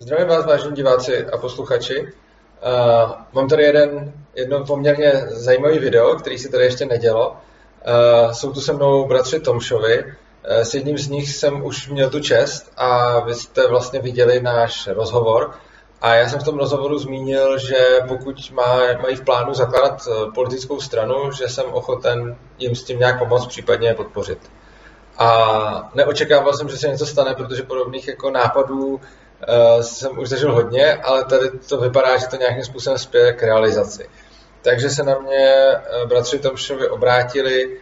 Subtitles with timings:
[0.00, 2.00] Zdravím vás, vážení diváci a posluchači.
[2.02, 7.30] Uh, mám tady jeden, jedno poměrně zajímavý video, který si tady ještě nedělo.
[7.30, 10.04] Uh, jsou tu se mnou bratři Tomšovi.
[10.04, 10.12] Uh,
[10.44, 14.86] s jedním z nich jsem už měl tu čest a vy jste vlastně viděli náš
[14.86, 15.50] rozhovor.
[16.00, 17.78] A já jsem v tom rozhovoru zmínil, že
[18.08, 23.18] pokud má, mají v plánu zakládat politickou stranu, že jsem ochoten jim s tím nějak
[23.18, 24.38] pomoct, případně podpořit.
[25.18, 29.00] A neočekával jsem, že se něco stane, protože podobných jako nápadů
[29.48, 33.42] uh, jsem už zažil hodně, ale tady to vypadá, že to nějakým způsobem spěje k
[33.42, 34.08] realizaci.
[34.62, 35.66] Takže se na mě
[36.02, 37.76] uh, bratři Tomšovi obrátili, uh,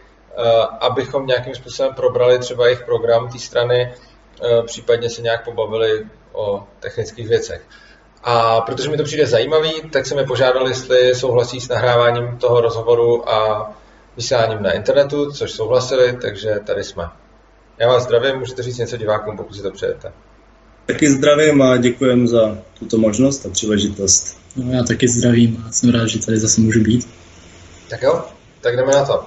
[0.79, 3.93] abychom nějakým způsobem probrali třeba jejich program té strany,
[4.41, 7.61] uh, případně se nějak pobavili o technických věcech.
[8.23, 12.61] A protože mi to přijde zajímavý, tak jsem je požádal, jestli souhlasí s nahráváním toho
[12.61, 13.71] rozhovoru a
[14.15, 17.09] vysíláním na internetu, což souhlasili, takže tady jsme.
[17.77, 20.13] Já vás zdravím, můžete říct něco divákům, pokud si to přejete.
[20.87, 24.37] Taky zdravím a děkujem za tuto možnost a příležitost.
[24.55, 27.07] No, já taky zdravím a jsem rád, že tady zase můžu být.
[27.89, 28.23] Tak jo,
[28.61, 29.25] tak jdeme na to.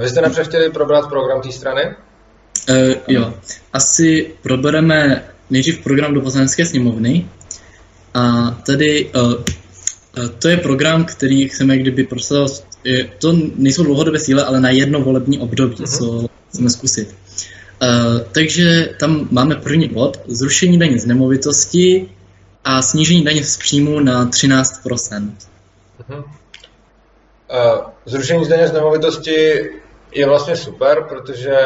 [0.00, 1.82] Vy jste napřed chtěli probrat program té strany?
[2.68, 2.76] Uh,
[3.08, 3.34] jo,
[3.72, 7.28] asi probereme nejdřív program do poslanecké sněmovny
[8.14, 9.34] a tady uh,
[10.38, 12.46] to je program, který chceme kdyby prosadil,
[13.18, 15.98] to nejsou dlouhodobé síle, ale na jedno volební období, uh-huh.
[15.98, 17.14] co chceme zkusit.
[17.82, 22.10] Uh, takže tam máme první bod, zrušení daně z nemovitosti
[22.64, 25.30] a snížení daně z příjmu na 13%.
[26.10, 26.16] Uh-huh.
[26.18, 26.24] Uh,
[28.04, 29.70] zrušení z daně z nemovitosti
[30.12, 31.56] je vlastně super, protože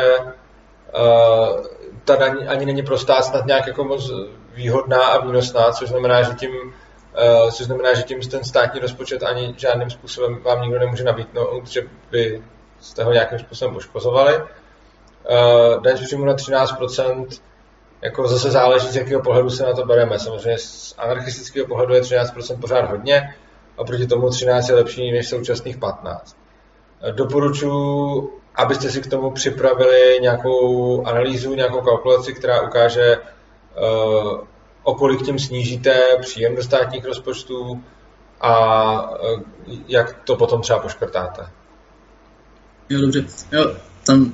[0.94, 1.66] uh,
[2.04, 4.10] ta daň ani není pro stát snad nějak jako moc
[4.54, 6.50] výhodná a výnosná, což znamená, že tím
[7.42, 11.68] Uh, což znamená, že tím ten státní rozpočet ani žádným způsobem vám nikdo nemůže nabídnout,
[11.68, 12.42] že by
[12.80, 14.40] jste ho nějakým způsobem poškozovali.
[15.30, 17.26] Uh, daň z příjmu na 13%,
[18.02, 20.18] jako zase záleží, z jakého pohledu se na to bereme.
[20.18, 23.34] Samozřejmě z anarchistického pohledu je 13% pořád hodně,
[23.78, 26.36] a proti tomu 13 je lepší než současných 15.
[27.04, 34.40] Uh, doporučuji, abyste si k tomu připravili nějakou analýzu, nějakou kalkulaci, která ukáže, uh,
[34.82, 37.82] o kolik tím snížíte příjem do státních rozpočtů
[38.40, 39.10] a
[39.88, 41.46] jak to potom třeba poškrtáte.
[42.88, 43.24] Jo, dobře.
[43.52, 44.32] Jo, tam uh,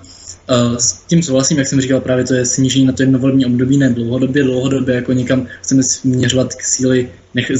[0.78, 3.90] s tím souhlasím, jak jsem říkal, právě to je snížení na to jednovolební období, ne
[3.90, 7.50] dlouhodobě, dlouhodobě jako někam chceme směřovat k síly, nech,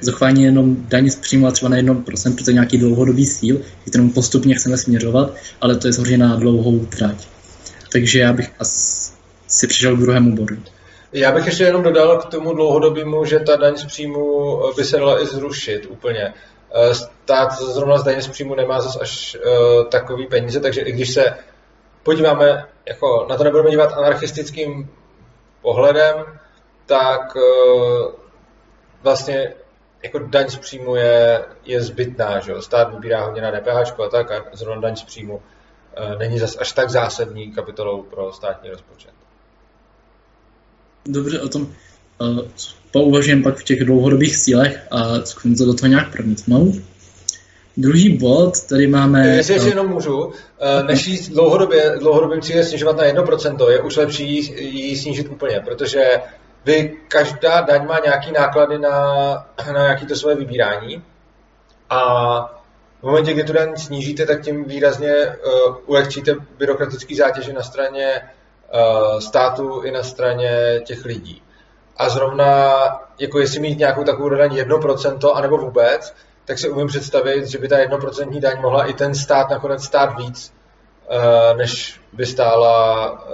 [0.00, 4.54] zachování jenom daní z příjmu a třeba na 1%, protože nějaký dlouhodobý cíl, kterému postupně
[4.54, 7.28] chceme směřovat, ale to je samozřejmě na dlouhou trať.
[7.92, 10.56] Takže já bych asi přišel k druhému bodu.
[11.12, 14.96] Já bych ještě jenom dodal k tomu dlouhodobému, že ta daň z příjmu by se
[14.96, 16.32] dala i zrušit úplně.
[16.74, 20.92] Eh, stát zrovna z daně z příjmu nemá zase až uh, takový peníze, takže i
[20.92, 21.24] když se
[22.04, 24.90] podíváme, jako na to nebudeme dívat anarchistickým
[25.62, 26.16] pohledem,
[26.86, 28.12] tak uh,
[29.02, 29.54] vlastně
[30.02, 32.62] jako daň z příjmu je, je zbytná, že jo?
[32.62, 36.56] stát vybírá hodně na DPH a tak a zrovna daň z příjmu uh, není zas
[36.60, 39.10] až tak zásadní kapitolou pro státní rozpočet.
[41.06, 42.38] Dobře, o tom uh,
[42.90, 46.74] pouvažujeme pak v těch dlouhodobých cílech a zkusím to do toho nějak promítnout.
[47.76, 49.26] Druhý bod, tady máme...
[49.26, 53.96] Jestli ještě jenom můžu, eh, než jít dlouhodobě, dlouhodobým cílem snižovat na 1%, je už
[53.96, 56.20] lepší ji snížit úplně, protože
[56.64, 59.14] vy, každá daň má nějaký náklady na,
[59.72, 61.02] na nějaké to svoje vybírání
[61.90, 62.60] a
[63.00, 68.20] v momentě, kdy tu daň snížíte, tak tím výrazně uh, ulehčíte byrokratické zátěže na straně
[68.20, 71.42] uh, státu i na straně těch lidí.
[71.96, 72.74] A zrovna,
[73.18, 77.68] jako jestli mít nějakou takovou daň 1%, anebo vůbec, tak si umím představit, že by
[77.68, 80.52] ta jednoprocentní daň mohla i ten stát nakonec stát víc,
[81.10, 83.24] eh, než by stála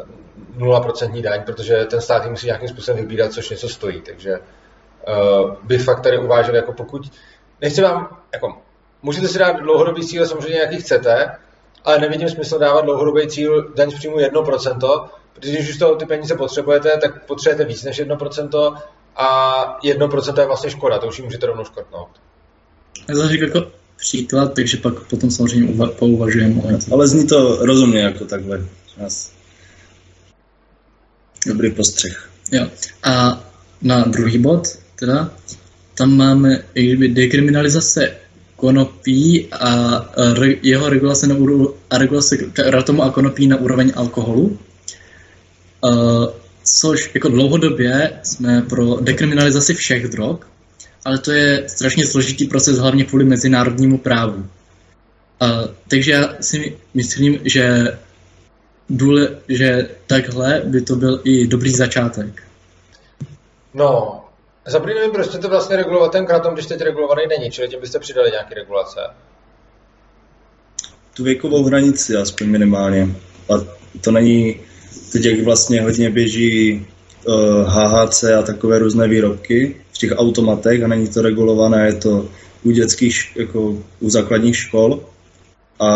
[0.57, 4.01] 0% daň, protože ten stát musí nějakým způsobem vybírat, což něco stojí.
[4.01, 7.13] Takže eh, by fakt tady uvážil, jako pokud,
[7.61, 8.59] nechci vám, jako,
[9.03, 11.37] můžete si dát dlouhodobý cíl samozřejmě, jaký chcete,
[11.85, 16.07] ale nevidím smysl dávat dlouhodobý cíl daň z příjmu 1%, protože když už toho ty
[16.07, 18.79] peníze potřebujete, tak potřebujete víc než 1%
[19.17, 22.09] a 1% je vlastně škoda, to už ji můžete rovnou škrtnout.
[23.09, 26.63] Já jsem říkal jako příklad, takže pak potom samozřejmě uva- pouvažujeme.
[26.93, 28.67] Ale zní to rozumně jako takhle.
[31.47, 32.31] Dobrý postřeh.
[32.53, 32.67] Jo.
[33.03, 33.45] A
[33.83, 34.69] na druhý bod,
[34.99, 35.35] teda,
[35.95, 36.65] tam máme
[37.09, 38.13] dekriminalizace
[38.57, 40.01] konopí a
[40.33, 44.59] re, jeho regulace na úru, a regulace ratomu a konopí na úroveň alkoholu.
[45.85, 46.27] Uh,
[46.65, 50.37] což jako dlouhodobě jsme pro dekriminalizaci všech drog,
[51.05, 54.37] ale to je strašně složitý proces, hlavně kvůli mezinárodnímu právu.
[54.37, 55.49] Uh,
[55.89, 57.99] takže já si myslím, že,
[58.91, 62.43] důle, že takhle by to byl i dobrý začátek.
[63.75, 64.21] No,
[64.67, 67.81] Za první nevím, proč chcete vlastně regulovat ten kratom, když teď regulovaný není, čili tím
[67.81, 69.01] byste přidali nějaké regulace.
[71.15, 73.09] Tu věkovou hranici aspoň minimálně.
[73.55, 73.55] A
[74.01, 74.61] to není,
[75.13, 76.87] teď jak vlastně hodně běží
[77.27, 82.29] uh, eh, HHC a takové různé výrobky těch automatech a není to regulované, je to
[82.63, 85.01] u dětských, jako u základních škol
[85.81, 85.91] a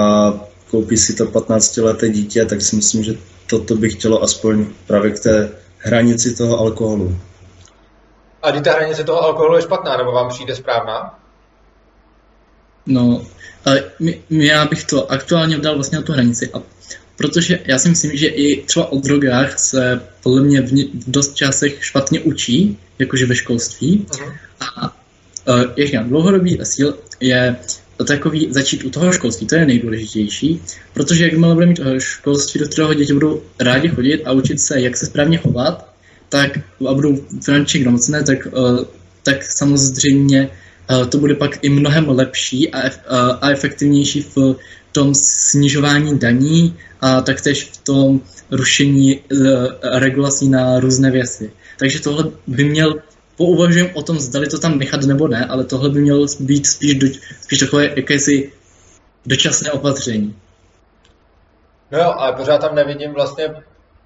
[0.71, 3.15] koupí si to 15-leté dítě, tak si myslím, že
[3.47, 7.17] toto by chtělo aspoň právě k té hranici toho alkoholu.
[8.43, 11.19] A kdy ta hranice toho alkoholu je špatná, nebo vám přijde správná?
[12.87, 13.27] No,
[13.65, 13.85] ale
[14.31, 16.51] já bych to aktuálně dal vlastně na tu hranici.
[16.53, 16.62] A
[17.17, 21.35] protože já si myslím, že i třeba o drogách se podle mě v, v dost
[21.35, 24.07] časech špatně učí, jakože ve školství.
[24.11, 24.33] Uh-huh.
[24.61, 24.97] A
[25.49, 27.57] uh, jak říkám, dlouhodobý cíl je
[28.07, 30.61] takový začít u toho školství, to je nejdůležitější,
[30.95, 34.97] protože jakmile budeme mít školství, do kterého děti budou rádi chodit a učit se, jak
[34.97, 35.95] se správně chovat,
[36.29, 36.59] tak
[36.89, 38.85] a budou finančně gramotné, tak, uh,
[39.23, 40.51] tak samozřejmě
[40.91, 42.91] uh, to bude pak i mnohem lepší a, uh,
[43.41, 44.57] a efektivnější v
[44.94, 48.20] tom snižování daní a taktéž v tom
[48.50, 49.20] rušení
[49.82, 51.52] regulací na různé věci.
[51.79, 52.94] Takže tohle by měl
[53.37, 56.94] pouvažujeme o tom, zdali to tam nechat nebo ne, ale tohle by mělo být spíš,
[56.94, 57.06] do,
[57.41, 58.52] spíš takové jakési
[59.26, 60.37] dočasné opatření.
[61.91, 63.55] No jo, ale pořád tam nevidím vlastně,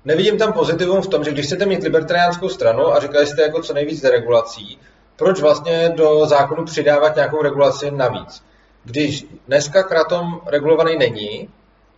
[0.05, 3.63] nevidím tam pozitivum v tom, že když chcete mít libertariánskou stranu a říkali jste jako
[3.63, 4.79] co nejvíc deregulací,
[5.17, 8.43] proč vlastně do zákonu přidávat nějakou regulaci navíc?
[8.89, 11.49] Když dneska kratom regulovaný není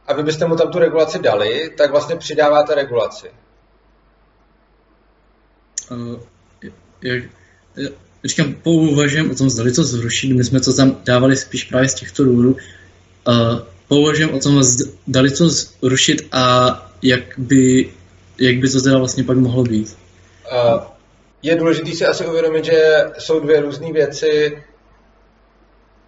[0.07, 3.31] a vy byste mu tam tu regulaci dali, tak vlastně přidáváte regulaci.
[5.91, 6.21] Uh,
[7.03, 7.25] jak,
[8.25, 11.95] říkám, pouvažujem o tom, zda to zrušit, my jsme to tam dávali spíš právě z
[11.95, 12.57] těchto důvodů,
[13.29, 13.59] uh,
[13.89, 17.93] pouvažujem o tom, zda to zrušit a jak by,
[18.39, 19.97] jak by to teda vlastně pak mohlo být.
[20.53, 20.83] Uh,
[21.43, 24.63] je důležité si asi uvědomit, že jsou dvě různé věci.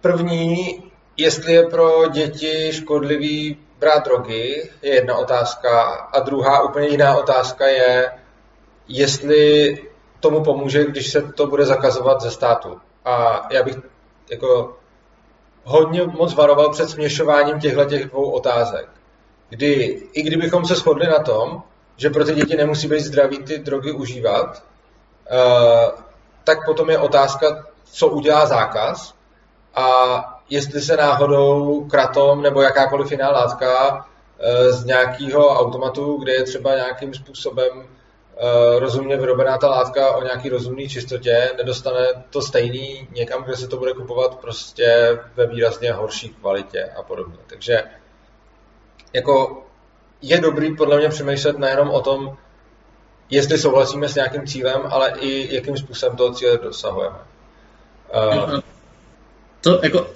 [0.03, 0.83] První,
[1.17, 5.81] jestli je pro děti škodlivý brát drogy, je jedna otázka.
[6.13, 8.11] A druhá úplně jiná otázka je,
[8.87, 9.77] jestli
[10.19, 12.79] tomu pomůže, když se to bude zakazovat ze státu.
[13.05, 13.75] A já bych
[14.31, 14.77] jako
[15.63, 18.89] hodně moc varoval před směšováním těchto těch dvou otázek.
[19.49, 21.63] Kdy, i kdybychom se shodli na tom,
[21.97, 24.63] že pro ty děti nemusí být zdraví ty drogy užívat,
[25.31, 25.99] uh,
[26.43, 29.22] tak potom je otázka, co udělá zákaz
[29.75, 29.85] a
[30.49, 34.01] jestli se náhodou kratom nebo jakákoliv jiná látka uh,
[34.75, 37.83] z nějakého automatu, kde je třeba nějakým způsobem
[38.37, 43.67] Eh, rozumně vyrobená ta látka o nějaký rozumný čistotě, nedostane to stejný někam, kde se
[43.67, 47.37] to bude kupovat prostě ve výrazně horší kvalitě a podobně.
[47.47, 47.83] Takže
[49.13, 49.63] jako
[50.21, 52.37] je dobrý podle mě přemýšlet nejenom o tom,
[53.29, 57.17] jestli souhlasíme s nějakým cílem, ale i jakým způsobem toho cíle dosahujeme.
[58.15, 58.59] Uh,
[59.63, 60.07] to jako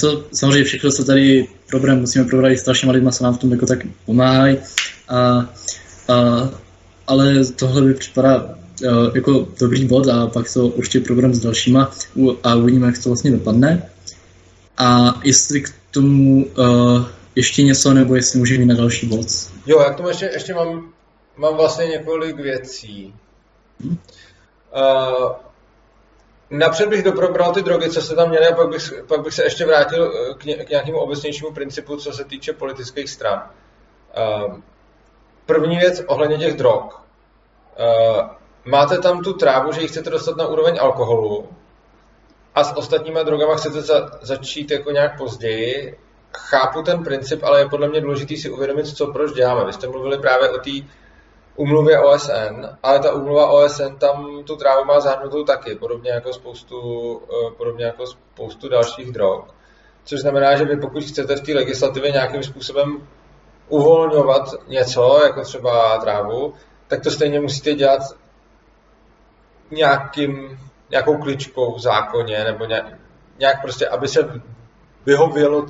[0.00, 3.52] to samozřejmě všechno se tady problém musíme probrat s dalšíma lidma, se nám v tom
[3.52, 4.58] jako tak pomáhají.
[5.08, 5.18] A,
[6.08, 6.50] a
[7.06, 11.92] ale tohle by připadá uh, jako dobrý bod a pak to určitě program s dalšíma
[12.42, 13.90] a uvidíme, jak to vlastně dopadne.
[14.78, 19.26] A jestli k tomu uh, ještě něco, nebo jestli můžeme jít na další bod.
[19.66, 20.88] Jo, já k tomu ještě, ještě mám,
[21.36, 23.14] mám vlastně několik věcí.
[23.80, 23.98] Hmm?
[24.76, 25.32] Uh,
[26.52, 29.44] napřed bych doprobral ty drogy, co se tam měly, a pak bych, pak bych se
[29.44, 33.50] ještě vrátil k, ně, k nějakému obecnějšímu principu, co se týče politických stran.
[34.46, 34.56] Uh,
[35.46, 36.82] První věc ohledně těch drog.
[36.82, 38.26] Uh,
[38.64, 41.48] máte tam tu trávu, že ji chcete dostat na úroveň alkoholu
[42.54, 45.98] a s ostatníma drogama chcete za, začít jako nějak později.
[46.36, 49.64] Chápu ten princip, ale je podle mě důležité si uvědomit, co proč děláme.
[49.64, 50.70] Vy jste mluvili právě o té
[51.56, 56.80] umluvě OSN, ale ta umluva OSN tam tu trávu má zahrnutou taky, podobně jako spoustu,
[56.80, 59.44] uh, podobně jako spoustu dalších drog.
[60.04, 63.08] Což znamená, že vy pokud chcete v té legislativě nějakým způsobem
[63.68, 66.54] uvolňovat něco, jako třeba trávu,
[66.88, 68.00] tak to stejně musíte dělat
[69.70, 70.58] nějakým,
[70.90, 72.86] nějakou kličkou v zákoně, nebo nějak,
[73.38, 74.42] nějak prostě, aby se
[75.06, 75.62] vyhovělo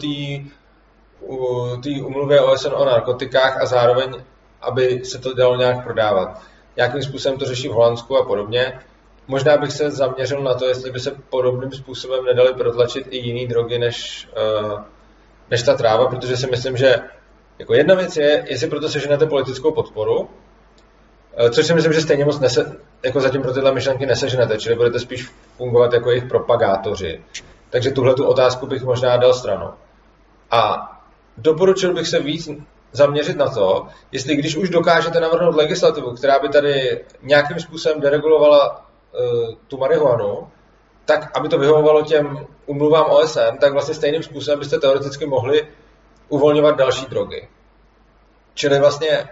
[1.83, 4.25] té umluvě OSN o narkotikách a zároveň,
[4.63, 6.43] aby se to dalo nějak prodávat.
[6.77, 8.81] Nějakým způsobem to řeší v Holandsku a podobně.
[9.29, 13.49] Možná bych se zaměřil na to, jestli by se podobným způsobem nedali protlačit i jiné
[13.49, 14.29] drogy než,
[14.63, 14.81] uh,
[15.51, 16.97] než ta tráva, protože si myslím, že
[17.59, 20.29] jako jedna věc je, jestli proto seženete politickou podporu,
[21.37, 24.75] eh, což si myslím, že stejně moc nese, jako zatím pro tyhle myšlenky neseženete, čili
[24.75, 27.21] budete spíš fungovat jako jejich propagátoři.
[27.71, 29.71] Takže tuhle tu otázku bych možná dal stranou.
[30.51, 30.93] A
[31.37, 32.49] doporučil bych se víc
[32.93, 38.71] zaměřit na to, jestli když už dokážete navrhnout legislativu, která by tady nějakým způsobem deregulovala
[38.77, 40.49] uh, tu marihuanu,
[41.05, 45.69] tak aby to vyhovovalo těm umluvám OSN, tak vlastně stejným způsobem byste teoreticky mohli
[46.29, 47.49] uvolňovat další drogy.
[48.55, 49.29] Čili vlastně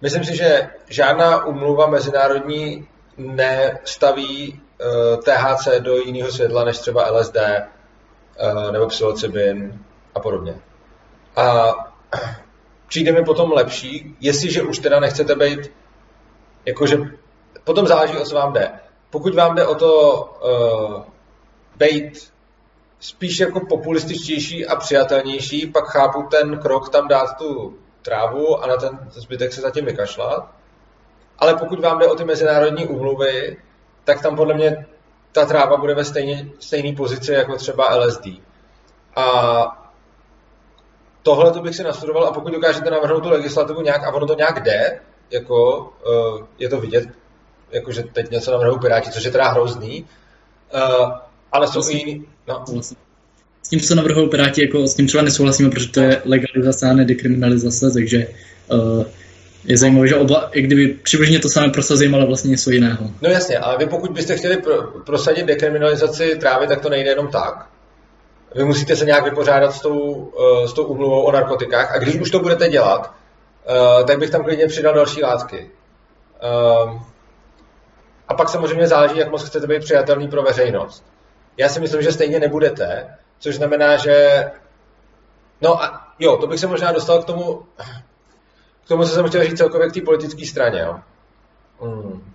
[0.00, 7.36] myslím si, že žádná umluva mezinárodní nestaví uh, THC do jiného světla než třeba LSD
[7.36, 10.54] uh, nebo psilocybin a podobně.
[11.36, 11.74] A
[12.88, 15.72] přijde mi potom lepší, jestliže už teda nechcete být,
[16.64, 16.98] jakože
[17.64, 18.70] potom záleží, o co vám jde.
[19.10, 21.02] Pokud vám jde o to uh,
[21.76, 22.32] být
[23.00, 28.76] spíš jako populističtější a přijatelnější, pak chápu ten krok tam dát tu trávu a na
[28.76, 30.50] ten zbytek se zatím vykašlat.
[31.38, 33.56] Ale pokud vám jde o ty mezinárodní úmluvy,
[34.04, 34.86] tak tam podle mě
[35.32, 38.26] ta tráva bude ve stejně, stejné pozici jako třeba LSD.
[39.16, 39.87] A
[41.28, 44.34] tohle to bych si nastudoval a pokud dokážete navrhnout tu legislativu nějak a ono to
[44.34, 44.98] nějak jde,
[45.30, 47.08] jako uh, je to vidět,
[47.72, 50.04] jako že teď něco navrhují Piráti, což je teda hrozný,
[50.74, 51.10] uh,
[51.52, 52.64] ale jsou i jiný, no.
[53.62, 56.92] S tím, co navrhují Piráti, jako s tím třeba nesouhlasíme, protože to je legalizace a
[56.92, 58.26] ne dekriminalizace, takže
[58.72, 59.04] uh,
[59.64, 63.10] je zajímavé, že oba, i kdyby přibližně to samé prosazují, ale vlastně něco jiného.
[63.22, 67.28] No jasně, ale vy pokud byste chtěli pro, prosadit dekriminalizaci trávy, tak to nejde jenom
[67.28, 67.68] tak
[68.54, 72.16] vy musíte se nějak vypořádat s tou, uh, s tou umluvou o narkotikách a když
[72.16, 73.14] už to budete dělat,
[74.00, 75.70] uh, tak bych tam klidně přidal další látky.
[76.84, 77.00] Uh,
[78.28, 81.04] a pak samozřejmě záleží, jak moc chcete být přijatelný pro veřejnost.
[81.56, 84.44] Já si myslím, že stejně nebudete, což znamená, že...
[85.60, 87.62] No a jo, to bych se možná dostal k tomu,
[88.84, 90.80] k tomu, co jsem chtěl říct celkově k té politické straně.
[90.80, 91.00] Jo.
[91.80, 92.34] Hmm.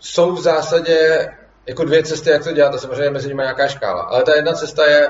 [0.00, 1.28] Jsou v zásadě
[1.66, 4.02] jako dvě cesty, jak to dělat, a samozřejmě mezi nimi nějaká škála.
[4.02, 5.08] Ale ta jedna cesta je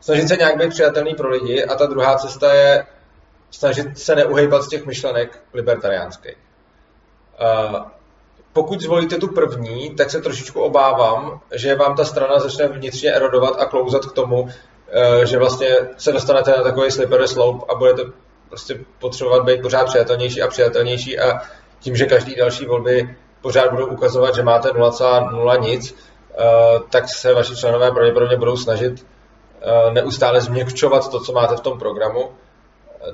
[0.00, 2.86] snažit se nějak být přijatelný pro lidi a ta druhá cesta je
[3.50, 6.36] snažit se neuhejbat z těch myšlenek libertariánských.
[7.40, 7.80] Uh,
[8.52, 13.60] pokud zvolíte tu první, tak se trošičku obávám, že vám ta strana začne vnitřně erodovat
[13.60, 14.50] a klouzat k tomu, uh,
[15.24, 18.02] že vlastně se dostanete na takový slippery slope a budete
[18.48, 21.40] prostě potřebovat být pořád přijatelnější a přijatelnější a
[21.80, 26.36] tím, že každý další volby pořád budou ukazovat, že máte 0,0 nic, eh,
[26.90, 29.06] tak se vaši členové pravděpodobně budou snažit
[29.62, 32.30] eh, neustále změkčovat to, co máte v tom programu.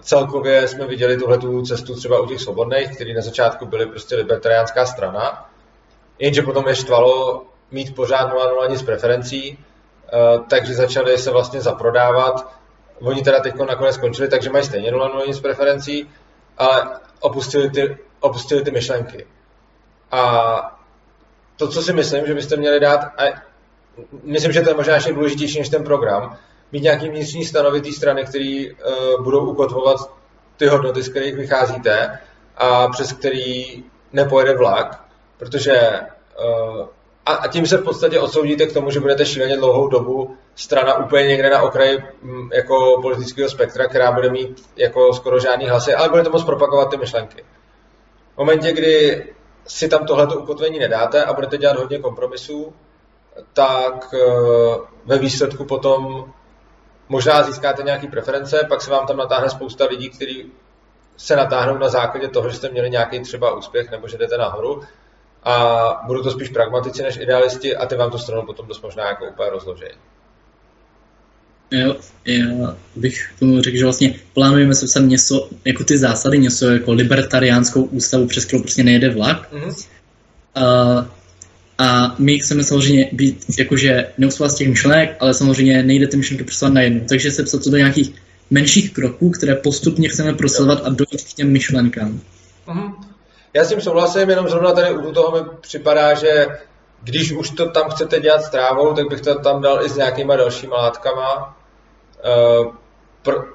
[0.01, 4.87] Celkově jsme viděli tuhle cestu třeba u těch svobodných, kteří na začátku byli prostě libertariánská
[4.87, 5.49] strana,
[6.19, 12.53] jenže potom je štvalo mít pořád 0,0 nic preferencí, eh, takže začali se vlastně zaprodávat.
[13.01, 16.11] Oni teda teď nakonec skončili, takže mají stejně 0,0 nic preferencí,
[16.59, 16.89] ale
[17.21, 19.27] opustili ty, opustili ty myšlenky.
[20.11, 20.81] A
[21.57, 23.23] to, co si myslím, že byste měli dát, a
[24.23, 26.37] myslím, že to je možná ještě důležitější než ten program,
[26.73, 29.97] mít nějaký vnitřní stanovitý strany, které uh, budou ukotvovat
[30.57, 32.19] ty hodnoty, z kterých vycházíte
[32.57, 35.05] a přes který nepojede vlak,
[35.39, 36.01] protože
[36.45, 36.87] uh,
[37.27, 40.95] a, a tím se v podstatě odsoudíte k tomu, že budete šíleně dlouhou dobu strana
[40.99, 45.95] úplně někde na okraji m, jako politického spektra, která bude mít jako skoro žádný hlasy,
[45.95, 47.45] ale budete moct propagovat ty myšlenky.
[48.35, 49.25] V momentě, kdy
[49.69, 52.75] si tam tohleto ukotvení nedáte a budete dělat hodně kompromisů,
[53.53, 54.19] tak eh,
[55.07, 56.33] ve výsledku potom
[57.09, 60.53] možná získáte nějaké preference, pak se vám tam natáhne spousta lidí, kteří
[61.17, 64.83] se natáhnou na základě toho, že jste měli nějaký třeba úspěch nebo že jdete nahoru
[65.43, 69.07] a budou to spíš pragmatici než idealisti a ty vám to stranu potom dost možná
[69.07, 69.93] jako úplně rozložejí.
[71.71, 76.93] Jo, já bych tomu řekl, že vlastně plánujeme sepsat něco, jako ty zásady, něco jako
[76.93, 79.53] libertariánskou ústavu, přes kterou prostě nejede vlak.
[79.53, 79.87] Mm-hmm.
[80.55, 81.07] A,
[81.79, 86.45] a my chceme samozřejmě být jakože neustále z těch myšlenek, ale samozřejmě nejde ty myšlenky
[86.45, 87.01] prosazovat najednou.
[87.09, 88.15] Takže sepsat to do nějakých
[88.51, 92.21] menších kroků, které postupně chceme prosazovat a dojít k těm myšlenkám.
[92.67, 92.93] Mm-hmm.
[93.55, 96.47] Já s tím souhlasím, jenom zrovna tady u toho mi připadá, že
[97.03, 99.97] když už to tam chcete dělat s trávou, tak bych to tam dal i s
[99.97, 101.58] nějakýma dalšíma látkama,
[103.25, 103.53] pr-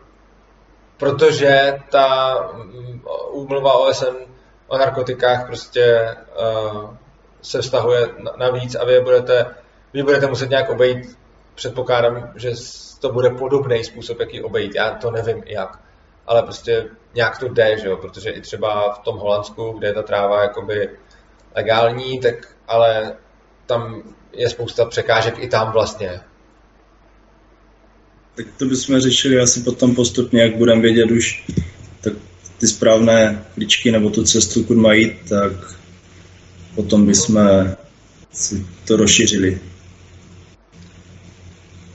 [0.98, 3.02] protože ta mm,
[3.32, 4.16] úmluva OSN
[4.68, 6.94] o narkotikách prostě uh,
[7.42, 9.46] se vztahuje navíc a vy budete,
[9.94, 11.18] vy budete muset nějak obejít,
[11.56, 12.52] předpokládám, že
[13.02, 14.76] to bude podobný způsob, jaký obejít.
[14.76, 15.80] Já to nevím jak,
[16.28, 17.98] ale prostě nějak to jde, že jo?
[17.98, 20.90] protože i třeba v tom Holandsku, kde je ta tráva jakoby
[21.56, 22.36] legální, tak
[22.68, 23.16] ale
[23.66, 26.22] tam je spousta překážek i tam vlastně.
[28.36, 31.46] Tak to bychom řešili asi potom postupně, jak budeme vědět už
[32.02, 32.14] tak
[32.58, 35.52] ty správné klíčky nebo tu cestu, kud mají, tak
[36.76, 37.40] potom bychom
[38.32, 39.62] si to rozšířili.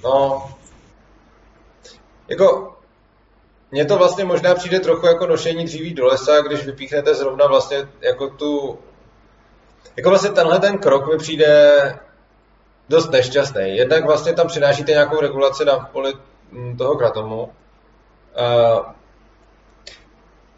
[0.04, 0.48] No,
[2.28, 2.76] jako
[3.70, 7.88] mně to vlastně možná přijde trochu jako nošení dříví do lesa, když vypíchnete zrovna vlastně
[8.00, 8.78] jako tu
[9.96, 11.82] jako vlastně tenhle ten krok mi přijde
[12.88, 13.76] dost nešťastný.
[13.76, 16.12] Jednak vlastně tam přinášíte nějakou regulaci na poli
[16.52, 17.50] mm, toho kratomu,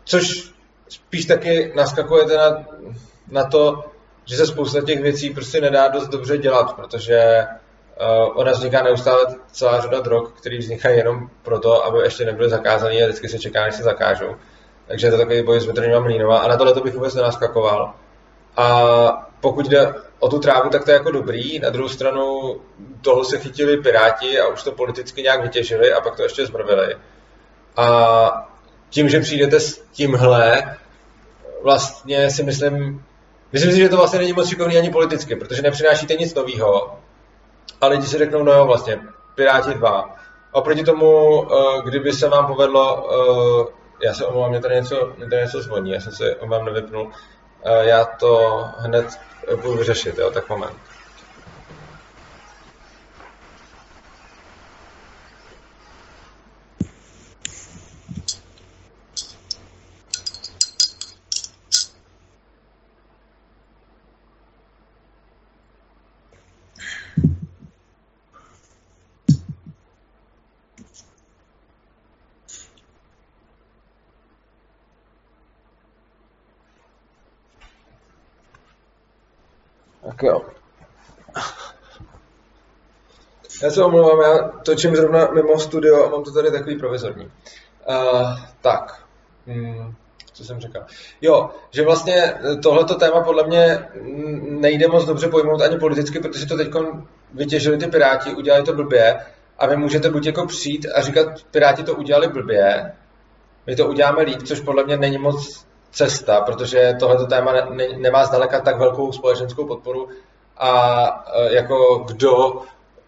[0.05, 0.51] což
[0.89, 2.65] spíš taky naskakujete na,
[3.31, 3.85] na to,
[4.25, 7.47] že se spousta těch věcí prostě nedá dost dobře dělat, protože
[8.01, 13.03] uh, ona vzniká neustále celá řada drog, které vznikají jenom proto, aby ještě nebyly zakázané
[13.03, 14.37] a vždycky se čeká, než se zakážou.
[14.87, 17.95] Takže je to takový boj s větrnýma mlínova a na tohle to bych vůbec nenaskakoval.
[18.57, 21.59] A pokud jde o tu trávu, tak to je jako dobrý.
[21.59, 22.55] Na druhou stranu
[23.03, 26.97] toho se chytili piráti a už to politicky nějak vytěžili a pak to ještě zmrvili.
[27.77, 28.49] A
[28.91, 30.77] tím, že přijdete s tímhle,
[31.63, 33.05] vlastně si myslím,
[33.53, 36.99] myslím si, že to vlastně není moc šikovný ani politicky, protože nepřinášíte nic nového.
[37.81, 39.01] A lidi si řeknou, no jo, vlastně,
[39.35, 40.17] Piráti 2.
[40.53, 45.29] Oproti tomu, eh, kdyby se vám povedlo, eh, já se omlouvám, mě tady něco, mě
[45.29, 47.11] tady něco zvoní, já jsem se omlouvám nevypnul,
[47.81, 49.21] já to hned
[49.57, 50.90] budu vyřešit, jo, tak moment.
[80.09, 80.41] Tak jo.
[83.63, 87.25] Já se omlouvám, já točím zrovna mimo studio a mám to tady takový provizorní.
[87.25, 89.05] Uh, tak,
[89.47, 89.95] hmm,
[90.33, 90.87] co jsem říkal.
[91.21, 93.89] Jo, že vlastně tohleto téma podle mě
[94.41, 96.69] nejde moc dobře pojmout ani politicky, protože to teď
[97.35, 99.21] vytěžili ty Piráti, udělali to blbě
[99.59, 102.93] a vy můžete buď jako přijít a říkat, Piráti to udělali blbě,
[103.67, 108.25] my to uděláme líp, což podle mě není moc cesta, protože tohleto téma ne, nemá
[108.25, 110.09] zdaleka tak velkou společenskou podporu
[110.57, 111.05] a
[111.35, 112.63] e, jako kdo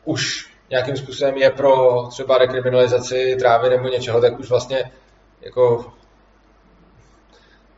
[0.05, 4.93] už nějakým způsobem je pro třeba rekriminalizaci trávy nebo něčeho, tak už vlastně
[5.41, 5.93] jako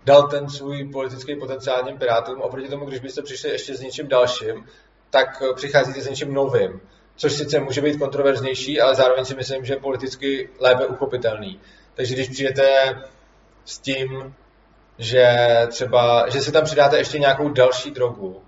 [0.05, 2.41] dal ten svůj politický potenciál těm pirátům.
[2.41, 4.67] Oproti tomu, když byste přišli ještě s něčím dalším,
[5.11, 6.81] tak přicházíte s něčím novým,
[7.17, 11.61] což sice může být kontroverznější, ale zároveň si myslím, že je politicky lépe uchopitelný.
[11.95, 12.99] Takže když přijdete
[13.65, 14.35] s tím,
[14.99, 15.27] že
[15.69, 18.43] třeba, že si tam přidáte ještě nějakou další drogu,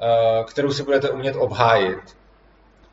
[0.00, 2.16] eh, kterou si budete umět obhájit.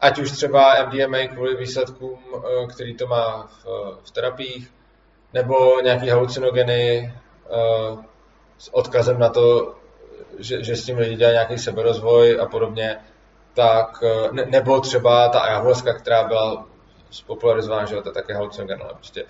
[0.02, 3.66] Ať už třeba MDMA kvůli výsledkům, eh, který to má v,
[4.04, 4.74] v terapiích,
[5.34, 7.14] nebo nějaký halucinogeny
[7.46, 7.98] eh,
[8.58, 9.76] s odkazem na to,
[10.40, 12.98] že, že s tím lidi dělají nějaký seberozvoj a podobně,
[13.54, 16.66] tak, ne, nebo třeba ta ayahuasca, která byla
[17.12, 19.26] spopularizovaná, že to je také halucinogen, ale prostě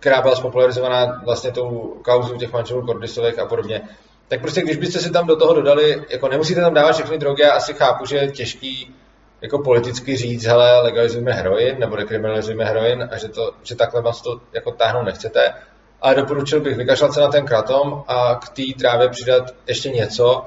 [0.00, 3.82] která byla spopularizovaná vlastně tou kauzou těch manželů Kordisových a podobně.
[4.28, 7.42] Tak prostě, když byste si tam do toho dodali, jako nemusíte tam dávat všechny drogy,
[7.42, 8.94] já asi chápu, že je těžký
[9.40, 14.22] jako politicky říct, hele, legalizujeme heroin nebo dekriminalizujeme heroin a že, to, že takhle vás
[14.22, 15.54] to jako táhnout nechcete.
[16.00, 20.44] Ale doporučil bych vykašlat se na ten kratom a k té trávě přidat ještě něco,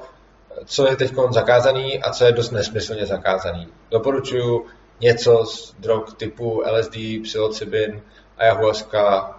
[0.64, 3.68] co je teď zakázaný a co je dost nesmyslně zakázaný.
[3.90, 4.66] Doporučuju
[5.00, 8.02] něco z drog typu LSD, psilocybin,
[8.38, 9.38] ayahuasca,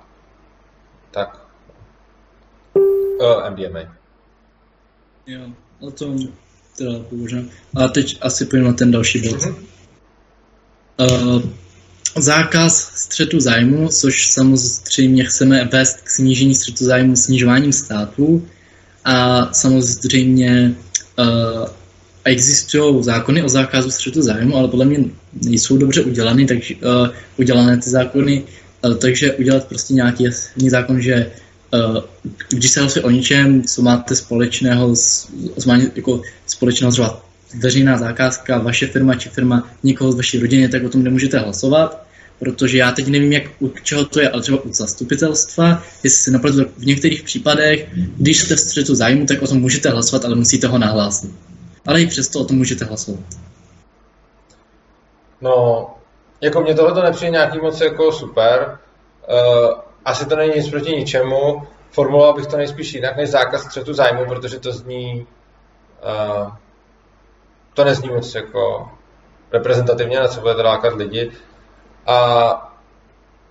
[1.15, 1.39] tak.
[2.75, 3.95] Uh, MDMA.
[5.27, 5.41] Jo,
[5.79, 6.19] o tom
[6.77, 7.43] teda bohužel.
[7.75, 9.39] A teď asi pojďme na ten další bod.
[9.39, 9.55] Mm-hmm.
[10.99, 11.41] Uh,
[12.17, 18.47] zákaz střetu zájmu, což samozřejmě chceme vést k snížení střetu zájmu snižováním států
[19.05, 20.75] a samozřejmě
[21.19, 21.67] uh,
[22.23, 24.99] existují zákony o zákazu střetu zájmu, ale podle mě
[25.33, 28.43] nejsou dobře udělané, takže uh, udělané ty zákony,
[28.93, 31.31] takže udělat prostě nějaký jasný zákon, že
[31.73, 32.03] uh,
[32.49, 35.27] když se hlasuje o něčem, co máte společného, s,
[35.95, 37.25] jako společného třeba
[37.59, 42.05] veřejná zakázka, vaše firma či firma někoho z vaší rodiny, tak o tom nemůžete hlasovat,
[42.39, 46.31] protože já teď nevím, jak u čeho to je, ale třeba u zastupitelstva, jestli se
[46.31, 50.35] napletu v některých případech, když jste v střetu zájmu, tak o tom můžete hlasovat, ale
[50.35, 51.31] musíte ho nahlásit.
[51.85, 53.23] Ale i přesto o tom můžete hlasovat.
[55.41, 55.87] No,
[56.45, 58.79] jako mě tohle to nepřijde nějaký moc jako super.
[59.29, 61.61] Uh, asi to není nic proti ničemu.
[61.91, 65.27] Formuloval bych to nejspíš jinak než zákaz střetu zájmu, protože to zní
[66.03, 66.51] uh,
[67.73, 68.89] to nezní moc jako
[69.51, 71.31] reprezentativně, na co budete lákat lidi.
[72.05, 72.75] A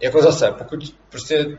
[0.01, 1.59] jako zase, pokud prostě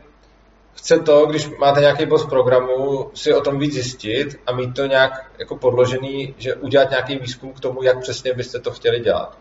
[0.74, 4.86] chce to, když máte nějaký post programu, si o tom víc zjistit a mít to
[4.86, 9.38] nějak jako podložený, že udělat nějaký výzkum k tomu, jak přesně byste to chtěli dělat.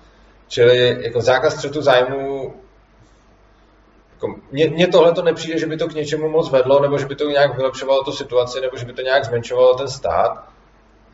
[0.47, 2.53] Čili jako zákaz střetu zájmu
[4.13, 7.15] jako mně, tohle to nepřijde, že by to k něčemu moc vedlo, nebo že by
[7.15, 10.43] to nějak vylepšovalo tu situaci, nebo že by to nějak zmenšovalo ten stát.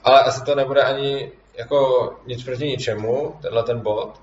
[0.03, 4.21] ale asi to nebude ani jako nic proti ničemu, tenhle ten bod.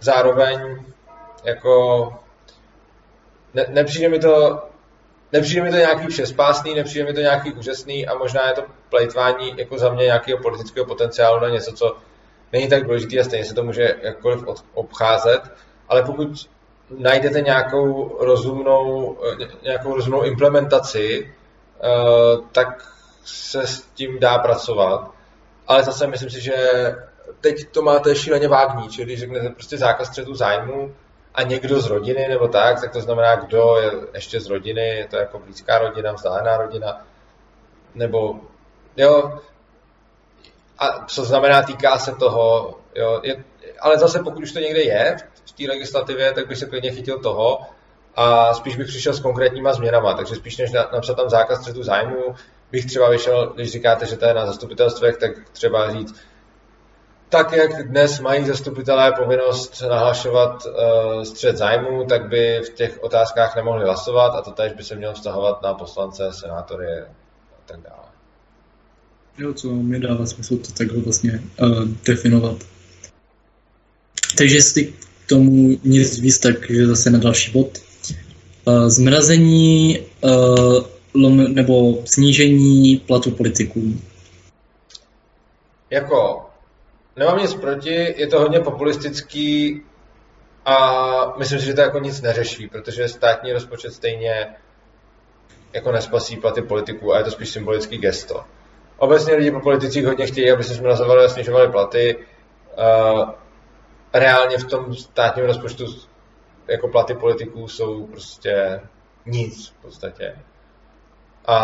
[0.00, 0.84] Zároveň
[1.44, 2.12] jako
[3.54, 4.62] ne, nepřijde mi to
[5.32, 9.54] nepřijde mi to nějaký všespásný, nepřijde mi to nějaký úžasný a možná je to plejtvání
[9.56, 11.96] jako za mě nějakého politického potenciálu na něco, co
[12.52, 15.40] není tak důležitý a stejně se to může jakkoliv obcházet,
[15.88, 16.48] ale pokud
[16.98, 19.18] najdete nějakou rozumnou,
[19.62, 21.34] nějakou rozumnou implementaci,
[21.82, 22.68] eh, tak
[23.24, 25.10] se s tím dá pracovat.
[25.66, 26.56] Ale zase myslím si, že
[27.40, 30.94] teď to máte šíleně vágní, čili když řeknete prostě zákaz střetu zájmu
[31.34, 35.06] a někdo z rodiny nebo tak, tak to znamená, kdo je ještě z rodiny, je
[35.06, 37.06] to jako blízká rodina, vzdálená rodina,
[37.94, 38.40] nebo
[38.96, 39.38] jo,
[40.80, 43.44] a co znamená, týká se toho, jo, je,
[43.80, 45.16] ale zase pokud už to někde je
[45.46, 47.60] v té legislativě, tak bych se klidně chytil toho
[48.16, 52.34] a spíš bych přišel s konkrétníma změnama, takže spíš než napsat tam zákaz střetu zájmu,
[52.72, 56.14] bych třeba vyšel, když říkáte, že to je na zastupitelstvech, tak třeba říct,
[57.28, 63.56] tak jak dnes mají zastupitelé povinnost nahlašovat uh, střed zájmu, tak by v těch otázkách
[63.56, 67.06] nemohli hlasovat a to tež by se mělo vztahovat na poslance, senátory a
[67.66, 67.99] tak dále.
[69.40, 72.56] Jo, co mi dává smysl to takhle vlastně uh, definovat.
[74.38, 77.78] Takže jestli k tomu nic víc, tak zase na další bod.
[78.64, 84.00] Uh, zmrazení uh, lom, nebo snížení platu politiků.
[85.90, 86.46] Jako,
[87.16, 89.80] nemám nic proti, je to hodně populistický
[90.64, 94.46] a myslím si, že to jako nic neřeší, protože státní rozpočet stejně
[95.72, 98.44] jako nespasí platy politiků a je to spíš symbolický gesto.
[99.00, 102.16] Obecně lidi po politicích hodně chtějí, aby se zmrazovali a snižovali platy.
[103.16, 103.30] Uh,
[104.14, 105.84] reálně v tom státním rozpočtu
[106.68, 108.80] jako platy politiků jsou prostě
[109.26, 110.36] nic v podstatě.
[111.46, 111.56] A,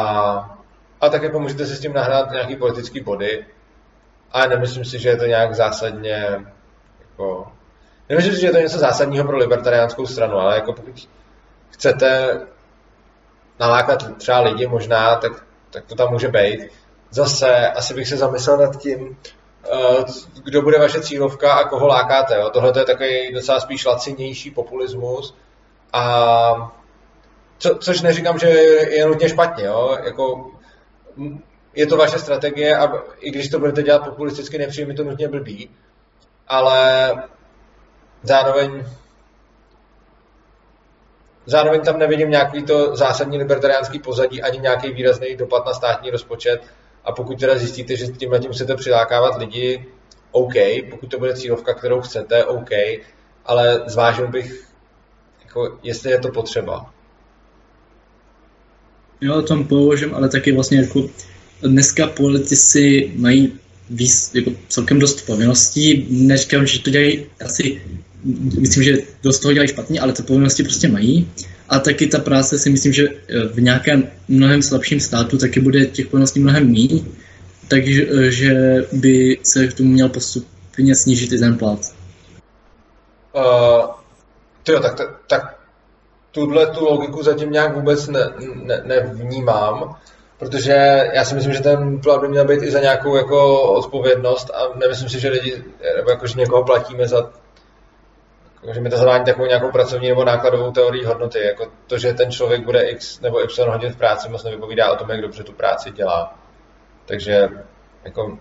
[1.00, 3.46] a tak jako můžete si s tím nahrát nějaký politický body,
[4.32, 6.46] ale nemyslím si, že je to nějak zásadně
[7.00, 7.52] jako,
[8.08, 11.08] nemyslím si, že je to něco zásadního pro libertariánskou stranu, ale jako pokud
[11.70, 12.40] chcete
[13.60, 15.32] nalákat třeba lidi možná, tak,
[15.70, 16.85] tak to tam může být.
[17.16, 19.16] Zase asi bych se zamyslel nad tím,
[19.64, 20.04] eh,
[20.44, 22.36] kdo bude vaše cílovka a koho lákáte.
[22.36, 22.50] Jo?
[22.50, 25.34] Tohle je takový docela spíš lacinější populismus
[25.92, 26.72] a
[27.58, 29.64] co, což neříkám, že je nutně špatně.
[29.64, 29.98] Jo?
[30.04, 30.50] Jako,
[31.74, 35.28] je to vaše strategie a i když to budete dělat populisticky, nepřijde mi to nutně
[35.28, 35.70] blbý,
[36.48, 37.12] ale
[38.22, 38.84] zároveň
[41.46, 46.60] zároveň tam nevidím nějaký to zásadní libertariánský pozadí ani nějaký výrazný dopad na státní rozpočet
[47.06, 49.86] a pokud teda zjistíte, že tímhle tím chcete přilákávat lidi,
[50.30, 50.54] OK,
[50.90, 52.70] pokud to bude cílovka, kterou chcete, OK,
[53.44, 54.68] ale zvážil bych,
[55.44, 56.92] jako, jestli je to potřeba.
[59.20, 61.08] Jo, tom považujem, ale taky vlastně jako
[61.62, 63.58] dneska politici mají
[63.90, 66.06] víc, jako celkem dost povinností.
[66.10, 67.82] Neříkám, že to dělají asi,
[68.58, 71.30] myslím, že dost toho dělají špatně, ale ty povinnosti prostě mají.
[71.68, 73.08] A taky ta práce si myslím, že
[73.52, 77.00] v nějakém mnohem slabším státu taky bude těch povinností mnohem méně,
[77.68, 81.78] takže že by se k tomu měl postupně snížit i ten plat.
[83.32, 83.86] Uh,
[84.62, 85.56] tyjo, tak, tak, tak
[86.32, 88.20] tuhle tu logiku zatím nějak vůbec ne,
[88.54, 89.96] ne, nevnímám,
[90.38, 94.50] protože já si myslím, že ten plat by měl být i za nějakou jako odpovědnost
[94.54, 95.64] a nemyslím si, že lidi,
[95.96, 97.30] nebo jako, že někoho platíme za
[98.74, 101.38] že mi to zavání takovou nějakou pracovní nebo nákladovou teorii hodnoty.
[101.38, 104.96] Jako to, že ten člověk bude x nebo y hodin v práci, moc nevypovídá o
[104.96, 106.38] tom, jak dobře tu práci dělá.
[107.06, 107.48] Takže
[108.04, 108.38] jako,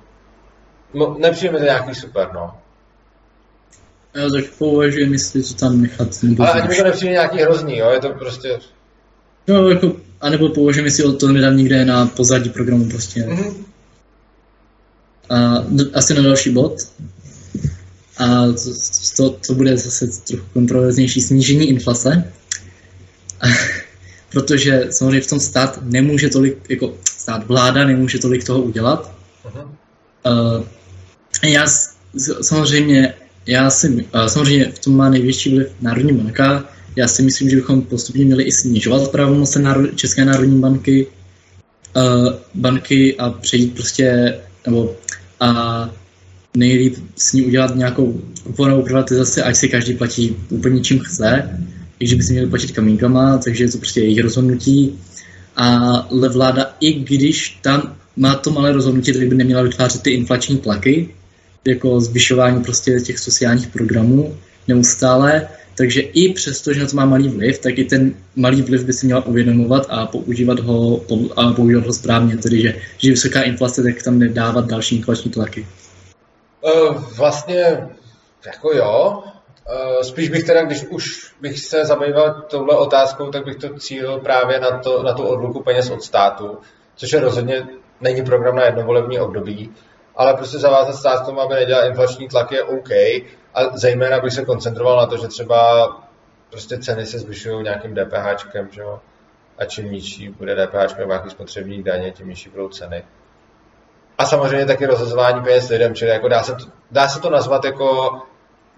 [0.93, 2.57] no, nepřijde mi to nějaký super, no.
[4.13, 6.07] Já tak považuji, jestli to tam nechat.
[6.39, 8.59] Ale ani mi to nepřijde nějaký hrozný, jo, je to prostě...
[9.47, 13.19] No, jako, anebo považuji, jestli to nedám někde na pozadí programu prostě.
[13.21, 13.65] Mm-hmm.
[15.29, 15.35] A
[15.93, 16.73] asi na další bod.
[18.17, 18.45] A
[19.17, 22.31] to, to, bude zase trochu kontroverznější snížení inflace.
[24.29, 29.11] Protože samozřejmě v tom stát nemůže tolik, jako stát vláda nemůže tolik toho udělat.
[29.45, 29.67] Uh-huh.
[30.57, 30.63] Uh,
[31.43, 31.65] já
[32.41, 33.13] samozřejmě
[33.47, 36.65] já si, samozřejmě v tom má největší vliv Národní banka.
[36.95, 41.07] Já si myslím, že bychom postupně měli i snižovat pravomoce národ, České národní banky,
[41.95, 44.95] uh, banky a přejít prostě, nebo
[45.39, 45.89] a
[46.55, 51.59] nejlíp s ní udělat nějakou úplnou privatizaci, ať si každý platí úplně čím chce,
[51.99, 54.99] i že by si měli platit kamínkama, takže je to prostě jejich rozhodnutí.
[55.55, 60.57] Ale vláda, i když tam má to malé rozhodnutí, tak by neměla vytvářet ty inflační
[60.57, 61.09] tlaky,
[61.65, 64.35] jako zvyšování prostě těch sociálních programů,
[64.67, 68.83] neustále, takže i přesto, že na to má malý vliv, tak i ten malý vliv
[68.83, 73.41] by si měl uvědomovat a používat ho, a používat ho správně, tedy že, že vysoká
[73.41, 75.65] inflace, tak tam nedávat další inflační tlaky.
[76.65, 77.87] Uh, vlastně
[78.45, 83.55] jako jo, uh, spíš bych teda, když už bych se zabýval touhle otázkou, tak bych
[83.55, 86.57] to cílil právě na, to, na tu odluku peněz od státu,
[86.95, 87.67] což je rozhodně
[88.01, 89.73] není program na jednovolební období,
[90.15, 92.89] ale prostě zavázat stát tomu, aby nedělal inflační tlak je OK
[93.53, 95.89] a zejména bych se koncentroval na to, že třeba
[96.49, 98.99] prostě ceny se zvyšují nějakým DPHčkem, že jo?
[99.57, 103.03] A čím nižší bude DPH nebo nějaký spotřební daně, tím nižší budou ceny.
[104.17, 107.65] A samozřejmě taky rozhazování peněz lidem, čili jako dá, se to, dá se to nazvat
[107.65, 108.13] jako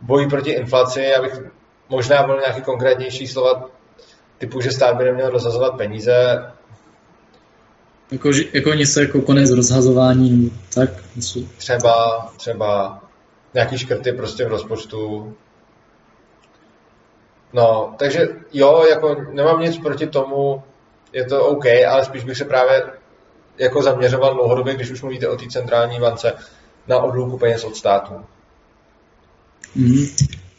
[0.01, 1.33] boj proti inflaci, abych
[1.89, 3.69] možná byl nějaký konkrétnější slova
[4.37, 6.43] typu, že stát by neměl rozhazovat peníze,
[8.11, 10.89] jako, jako něco jako konec rozhazování, tak?
[11.15, 11.39] Něco.
[11.57, 13.01] Třeba, třeba
[13.53, 15.33] nějaký škrty prostě v rozpočtu.
[17.53, 20.63] No, takže jo, jako nemám nic proti tomu,
[21.13, 22.83] je to OK, ale spíš bych se právě
[23.57, 26.33] jako zaměřoval dlouhodobě, když už mluvíte o té centrální bance,
[26.87, 28.13] na odluku peněz od státu.
[29.75, 30.05] Mm.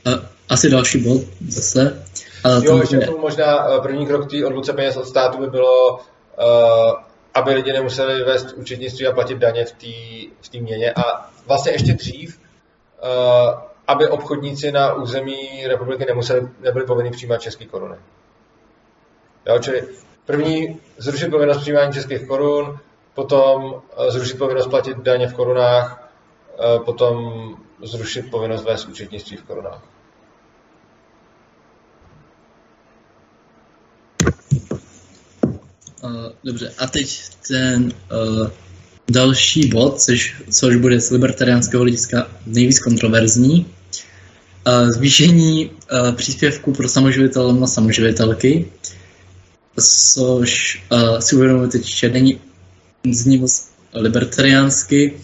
[0.04, 0.10] A
[0.48, 2.04] asi další bod zase.
[2.44, 3.10] A jo, ještě je...
[3.20, 6.02] možná eh, první krok té odluce peněz od státu by bylo uh,
[7.34, 10.92] aby lidi nemuseli vést účetnictví a platit daně v té v tý měně.
[10.92, 12.40] A vlastně ještě dřív,
[13.02, 17.96] uh, aby obchodníci na území republiky nemuseli, nebyli povinni přijímat české koruny.
[19.46, 19.84] Jo, čili
[20.26, 22.78] první zrušit povinnost přijímání českých korun,
[23.18, 26.10] potom uh, zrušit povinnost platit daně v korunách,
[26.58, 27.16] uh, potom
[27.82, 29.82] zrušit povinnost vést účetnictví v korunách.
[36.02, 36.10] Uh,
[36.44, 38.50] dobře, a teď ten uh,
[39.10, 43.66] další bod, což, což bude z libertariánského hlediska nejvíc kontroverzní.
[44.66, 48.72] Uh, zvýšení uh, příspěvku pro samoživitele na samoživitelky,
[49.80, 52.47] což uh, si uvědomujeme teď, že není
[53.10, 55.20] zní moc libertariánsky.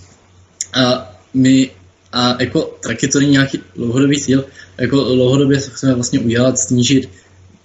[0.74, 1.70] A my
[2.14, 4.44] a jako taky to není nějaký dlouhodobý cíl,
[4.78, 7.08] jako dlouhodobě chceme vlastně udělat, snížit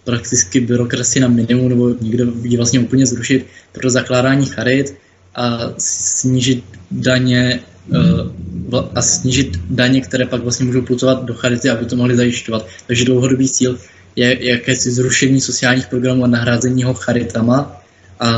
[0.04, 4.96] prakticky byrokracii na minimum, nebo někdo ji vlastně úplně zrušit pro zakládání charit
[5.36, 7.60] a snížit daně
[7.94, 12.68] eh, a snížit daně, které pak vlastně můžou putovat do charity, aby to mohli zajišťovat.
[12.88, 13.78] Takže dlouhodobý cíl
[14.16, 17.79] je jakési zrušení sociálních programů a nahrázení ho charitama
[18.20, 18.30] a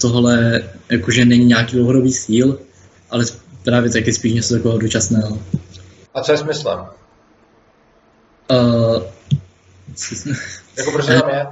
[0.00, 2.58] tohle jakože není nějaký dlouhodobý cíl,
[3.10, 3.24] ale
[3.64, 5.38] právě taky spíš něco takového dočasného.
[6.14, 6.78] A co je smyslem?
[8.50, 9.02] Uh,
[10.78, 11.46] jako proč to tam je?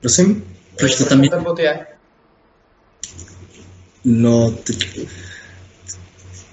[0.00, 0.44] Prosím?
[0.78, 1.30] Proč to tam je?
[1.30, 1.86] Ten bod je?
[4.04, 5.08] No, teď,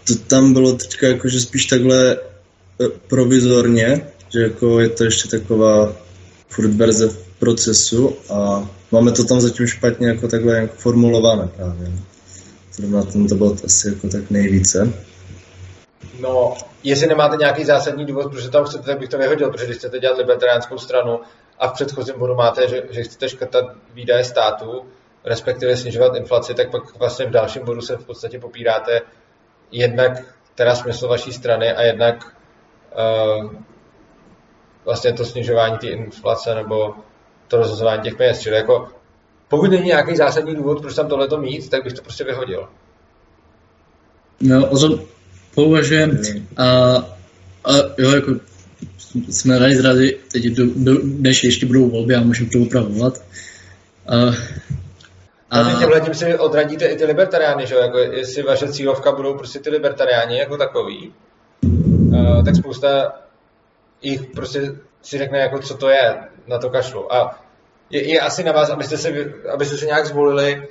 [0.07, 5.95] to tam bylo teďka jakože spíš takhle eh, provizorně, že jako je to ještě taková
[6.49, 11.91] furt verze v procesu a máme to tam zatím špatně jako takhle jako formulované právě.
[12.73, 14.93] Zrovna tento bod asi jako tak nejvíce.
[16.19, 19.77] No, jestli nemáte nějaký zásadní důvod, proč tam chcete, tak bych to vyhodil, protože když
[19.77, 21.19] chcete dělat libertariánskou stranu
[21.59, 24.85] a v předchozím bodu máte, že, že chcete škrtat výdaje státu,
[25.25, 29.01] respektive snižovat inflaci, tak pak vlastně v dalším bodu se v podstatě popíráte
[29.71, 30.11] jednak
[30.55, 32.35] teda smysl vaší strany a jednak
[33.35, 33.51] uh,
[34.85, 36.95] vlastně to snižování té inflace nebo
[37.51, 38.39] to rozhazování těch peněz.
[38.39, 38.87] Čili jako
[39.47, 42.67] pokud není nějaký zásadní důvod, proč tam tohleto mít, tak bych to prostě vyhodil.
[44.41, 44.69] No,
[45.55, 46.19] považujeme
[46.57, 46.65] a,
[47.65, 48.31] a jo, jako
[49.29, 53.23] jsme rádi rádi, teď do, do, než ještě budou volby a můžeme to upravovat.
[54.07, 54.17] A,
[55.49, 55.79] a...
[55.79, 59.69] Tímhle tím si odradíte i ty libertariány, že jako jestli vaše cílovka budou prostě ty
[59.69, 61.13] libertariáni jako takový,
[61.63, 63.13] uh, tak spousta
[64.01, 67.13] jich prostě si řekne, jako co to je, na to kašlu.
[67.13, 67.39] A
[67.89, 69.09] je, je asi na vás, abyste se,
[69.53, 70.67] abyste se nějak zvolili,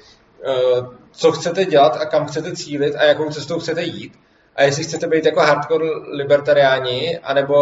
[0.46, 4.12] uh, co chcete dělat a kam chcete cílit a jakou cestou chcete jít
[4.56, 7.56] a jestli chcete být jako hardcore libertariáni, anebo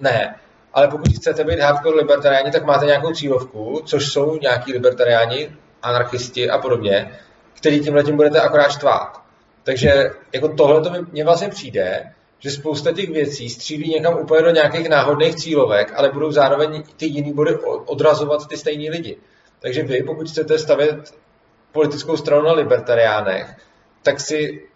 [0.00, 0.34] ne.
[0.72, 6.50] Ale pokud chcete být hardcore libertariáni, tak máte nějakou cílovku, což jsou nějaký libertariáni, anarchisti
[6.50, 7.18] a podobně,
[7.54, 9.22] který tímhle tím budete akorát štvát.
[9.62, 12.12] Takže jako tohle to mně vlastně přijde,
[12.42, 17.06] že spousta těch věcí střílí někam úplně do nějakých náhodných cílovek, ale budou zároveň ty
[17.06, 19.16] jiný body odrazovat ty stejní lidi.
[19.60, 21.14] Takže vy, pokud chcete stavět
[21.72, 23.54] politickou stranu na libertariánech,
[24.02, 24.68] tak si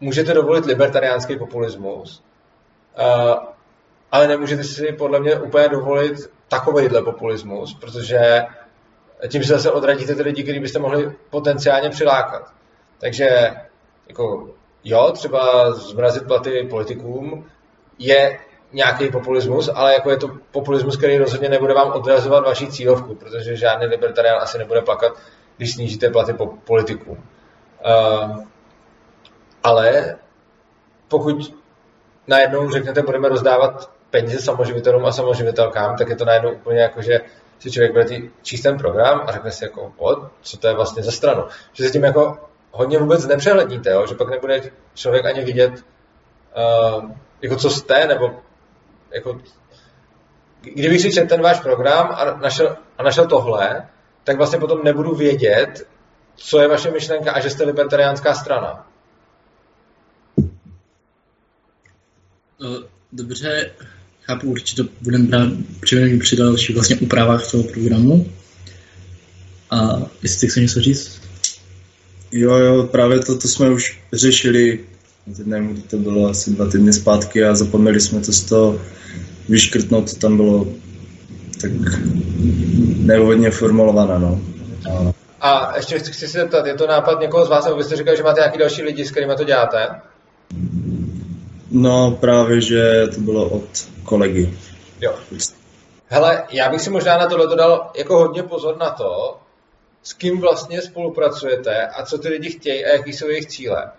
[0.00, 2.22] můžete dovolit libertariánský populismus,
[2.98, 3.34] uh,
[4.12, 8.44] ale nemůžete si podle mě úplně dovolit takovýhle populismus, protože
[9.28, 12.52] tím se zase odradíte ty lidi, který byste mohli potenciálně přilákat.
[12.98, 13.50] Takže
[14.08, 14.50] jako,
[14.88, 17.46] jo, třeba zmrazit platy politikům
[17.98, 18.38] je
[18.72, 23.56] nějaký populismus, ale jako je to populismus, který rozhodně nebude vám odrazovat vaši cílovku, protože
[23.56, 25.12] žádný libertarián asi nebude plakat,
[25.56, 27.10] když snížíte platy po politiků.
[27.10, 28.44] Uh,
[29.62, 30.16] ale
[31.08, 31.54] pokud
[32.26, 37.20] najednou řeknete, budeme rozdávat peníze samoživitelům a samoživitelkám, tak je to najednou úplně jako, že
[37.58, 38.06] si člověk bude
[38.42, 41.44] číst ten program a řekne si jako, o, co to je vlastně za stranu.
[41.72, 42.47] Že se tím jako
[42.78, 44.06] hodně vůbec nepřehledníte, jo?
[44.06, 47.10] že pak nebude člověk ani vidět, uh,
[47.42, 48.40] jako co jste, nebo
[49.10, 49.40] jako,
[50.60, 53.88] kdybych si četl ten váš program a našel, a našel tohle,
[54.24, 55.86] tak vlastně potom nebudu vědět,
[56.36, 58.86] co je vaše myšlenka a že jste libertariánská strana.
[62.64, 63.70] Eh, dobře,
[64.22, 65.48] chápu, určitě budeme brát
[66.20, 68.26] při dalších vlastně úpravách toho programu.
[69.70, 69.76] A
[70.22, 71.27] jestli chceš něco říct?
[72.32, 74.80] Jo, jo, právě to, to jsme už řešili,
[75.36, 78.80] teď nevím, kdy to bylo asi dva týdny zpátky a zapomněli jsme to z toho
[79.48, 80.66] vyškrtnout, to tam bylo
[81.60, 81.70] tak
[82.96, 84.40] nevhodně formulované, no.
[85.40, 85.48] A...
[85.48, 88.22] a ještě chci, se zeptat, je to nápad někoho z vás, nebo byste říkali, že
[88.22, 89.88] máte nějaký další lidi, s kterými to děláte?
[91.70, 93.68] No právě, že to bylo od
[94.04, 94.54] kolegy.
[95.00, 95.14] Jo.
[96.06, 99.36] Hele, já bych si možná na tohle dal jako hodně pozor na to,
[100.02, 103.90] s kým vlastně spolupracujete a co ty lidi chtějí a jaký jsou jejich cíle.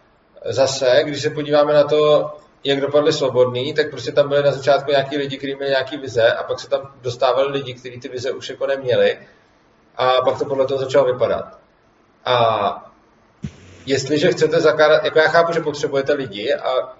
[0.45, 2.33] Zase, když se podíváme na to,
[2.63, 6.31] jak dopadli svobodný, tak prostě tam byly na začátku nějaký lidi, kteří měli nějaký vize
[6.31, 9.19] a pak se tam dostávali lidi, kteří ty vize už jako neměli
[9.95, 11.59] a pak to podle toho začalo vypadat.
[12.25, 12.91] A
[13.85, 16.97] jestliže chcete zakládat, jako já chápu, že potřebujete lidi a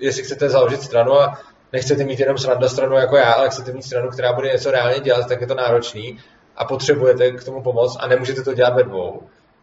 [0.00, 1.40] jestli chcete založit stranu a
[1.72, 5.00] nechcete mít jenom sranda stranu jako já, ale chcete mít stranu, která bude něco reálně
[5.00, 6.18] dělat, tak je to náročný
[6.56, 9.22] a potřebujete k tomu pomoct a nemůžete to dělat ve dvou.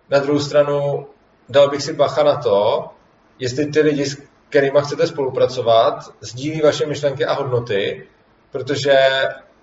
[0.10, 1.08] Na druhou stranu
[1.50, 2.86] dal bych si bacha na to,
[3.40, 8.08] jestli ty lidi, s kterými chcete spolupracovat, sdílí vaše myšlenky a hodnoty,
[8.52, 8.98] protože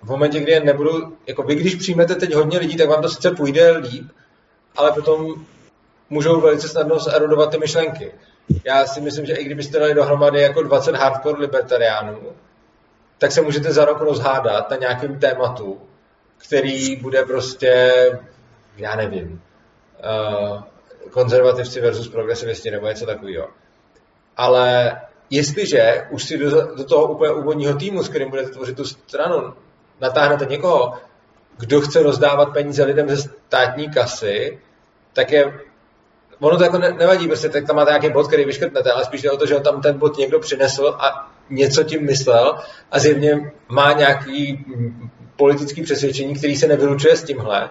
[0.03, 3.09] v momentě, kdy je nebudu, jako vy, když přijmete teď hodně lidí, tak vám to
[3.09, 4.11] sice půjde líp,
[4.75, 5.45] ale potom
[6.09, 8.11] můžou velice snadno zerodovat ty myšlenky.
[8.63, 12.19] Já si myslím, že i kdybyste dali dohromady jako 20 hardcore libertariánů,
[13.17, 15.81] tak se můžete za rok rozhádat na nějakém tématu,
[16.39, 17.93] který bude prostě,
[18.77, 19.41] já nevím,
[20.51, 20.61] uh,
[21.09, 23.47] konzervativci versus progresivisti nebo něco takového.
[24.37, 24.97] Ale
[25.29, 29.53] jestliže už si do, do toho úplně úvodního týmu, s kterým budete tvořit tu stranu,
[30.01, 30.93] natáhnete někoho,
[31.57, 34.59] kdo chce rozdávat peníze lidem ze státní kasy,
[35.13, 35.59] tak je
[36.39, 39.21] ono to jako ne, nevadí, prostě tak tam máte nějaký bod, který vyškrtnete, ale spíš
[39.21, 42.57] jde o to, že ho tam ten bod někdo přinesl a něco tím myslel
[42.91, 44.65] a zjevně má nějaký
[45.39, 47.69] politický přesvědčení, který se nevylučuje s tímhle,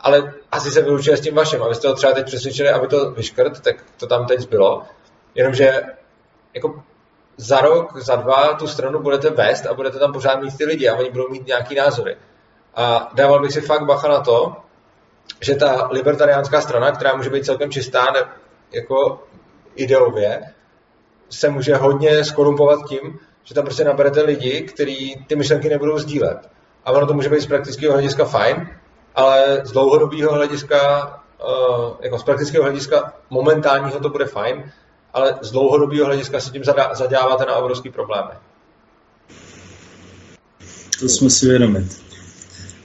[0.00, 1.62] ale asi se vylučuje s tím vaším.
[1.62, 4.82] A vy jste ho třeba teď přesvědčili, aby to vyškrt, tak to tam teď zbylo.
[5.34, 5.82] Jenomže
[6.54, 6.82] jako
[7.36, 10.88] za rok, za dva tu stranu budete vést a budete tam pořád mít ty lidi
[10.88, 12.16] a oni budou mít nějaký názory.
[12.74, 14.56] A dával bych si fakt bacha na to,
[15.40, 18.20] že ta libertariánská strana, která může být celkem čistá ne,
[18.72, 19.22] jako
[19.74, 20.40] ideově,
[21.30, 26.57] se může hodně skorumpovat tím, že tam prostě naberete lidi, kteří ty myšlenky nebudou sdílet.
[26.88, 28.68] A ono to může být z praktického hlediska fajn,
[29.14, 31.06] ale z dlouhodobého hlediska,
[31.44, 34.72] uh, jako z praktického hlediska momentálního to bude fajn,
[35.14, 38.30] ale z dlouhodobého hlediska se tím zadáváte na obrovský problémy.
[41.00, 41.86] To jsme si vědomi.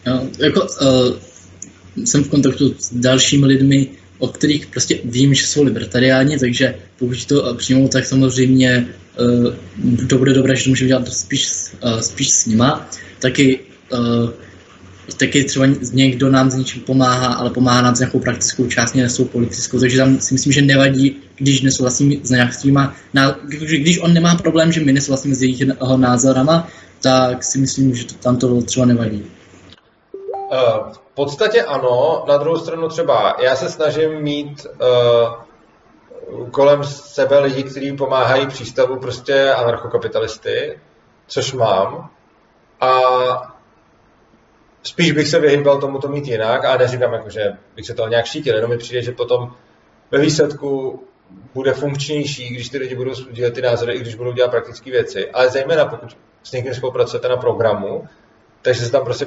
[0.06, 3.90] No, jako, uh, jsem v kontaktu s dalšími lidmi,
[4.20, 8.88] o kterých prostě vím, že jsou libertariáni, takže pokud to přijmou, tak samozřejmě
[9.20, 11.50] uh, to bude dobré, že to můžeme dělat spíš,
[11.84, 12.88] uh, spíš s nima.
[13.20, 14.30] Taky, uh,
[15.20, 19.10] taky třeba někdo nám s něčím pomáhá, ale pomáhá nám s nějakou praktickou část, ne
[19.10, 22.94] s tou politickou, takže tam si myslím, že nevadí, když nesouhlasím s nějakýma,
[23.44, 25.62] když on nemá problém, že my nesouhlasíme s jejich
[25.96, 26.68] názorama,
[27.02, 29.26] tak si myslím, že to, tam to třeba nevadí.
[30.52, 37.40] Uh, v podstatě ano, na druhou stranu třeba já se snažím mít uh, kolem sebe
[37.40, 40.80] lidi, kteří pomáhají přístavu prostě anarchokapitalisty,
[41.28, 42.10] což mám.
[42.82, 43.53] A
[44.84, 48.10] spíš bych se vyhýbal tomu to mít jinak a neříkám, jako, že bych se toho
[48.10, 49.54] nějak šítil, jenom mi přijde, že potom
[50.12, 51.04] ve výsledku
[51.54, 55.32] bude funkčnější, když ty lidi budou dělat ty názory, i když budou dělat praktické věci.
[55.32, 58.08] Ale zejména pokud s někým spolupracujete na programu,
[58.62, 59.26] takže se tam prostě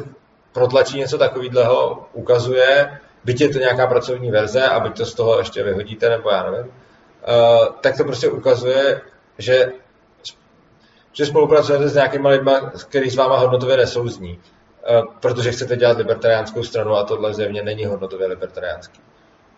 [0.53, 5.39] protlačí něco takového, ukazuje, byť je to nějaká pracovní verze a byť to z toho
[5.39, 9.01] ještě vyhodíte, nebo já nevím, uh, tak to prostě ukazuje,
[9.39, 9.73] že,
[11.13, 12.53] že spolupracujete s nějakýma lidmi,
[12.89, 14.41] který s váma hodnotově nesouzní,
[15.21, 19.01] protože chcete dělat libertariánskou stranu a tohle zjevně není hodnotově libertariánský.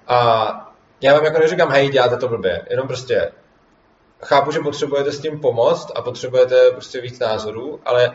[0.06, 3.32] A já vám jako neříkám, hej, děláte to blbě, jenom prostě
[4.22, 8.12] chápu, že potřebujete s tím pomoct a potřebujete prostě víc názorů, ale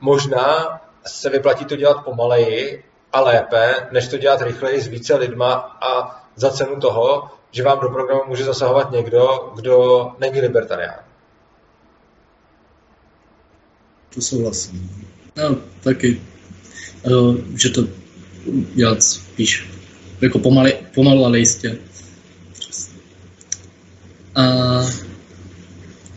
[0.00, 5.52] možná se vyplatí to dělat pomaleji a lépe, než to dělat rychleji s více lidma
[5.80, 11.00] a za cenu toho, že vám do programu může zasahovat někdo, kdo není libertarián.
[14.14, 15.06] To souhlasím.
[15.36, 16.33] No, taky.
[17.10, 17.84] Uh, že to
[18.74, 19.68] dělat spíš
[20.20, 21.78] jako pomali, pomalu, ale jistě.
[24.34, 24.44] A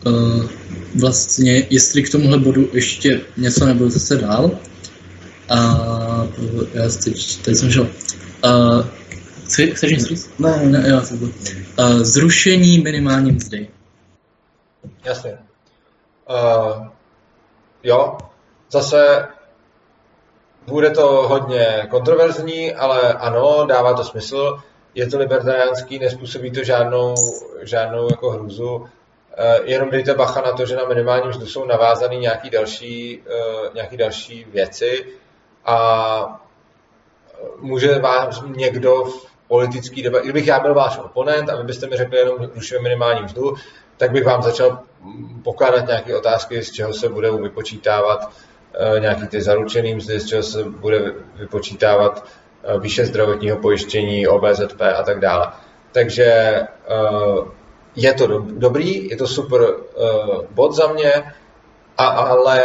[0.06, 0.44] uh,
[1.00, 4.50] vlastně, jestli k tomuhle bodu ještě něco nebudu zase dál,
[5.48, 6.28] a
[6.74, 7.88] já teď, teď jsem šel.
[8.44, 8.86] Uh,
[9.74, 10.30] chceš něco říct?
[10.38, 11.30] Ne, ne, já jsem uh,
[12.02, 13.68] Zrušení minimální mzdy.
[15.04, 15.38] Jasně.
[16.30, 16.86] Uh,
[17.82, 18.18] jo,
[18.72, 19.28] zase
[20.68, 24.58] bude to hodně kontroverzní, ale ano, dává to smysl.
[24.94, 27.14] Je to libertariánský, nespůsobí to žádnou,
[27.62, 28.74] žádnou jako hruzu.
[28.76, 28.86] Uh,
[29.64, 33.96] jenom dejte bacha na to, že na minimálním mzdu jsou navázány nějaký další, uh, nějaký
[33.96, 35.06] další věci
[35.64, 36.40] a
[37.60, 41.96] může vás někdo v politický debatě, kdybych já byl váš oponent a vy byste mi
[41.96, 43.54] řekli jenom rušíme minimální mzdu,
[43.96, 44.78] tak bych vám začal
[45.42, 48.47] pokládat nějaké otázky, z čeho se bude vypočítávat eh,
[48.98, 52.24] nějaký ty zaručený mzdy, z čeho se bude vypočítávat
[52.64, 55.48] eh, výše zdravotního pojištění, OBZP a tak dále.
[55.92, 56.66] Takže eh,
[57.96, 59.60] je to dobrý, je to super
[60.50, 61.12] bod za mě,
[61.98, 62.64] a, ale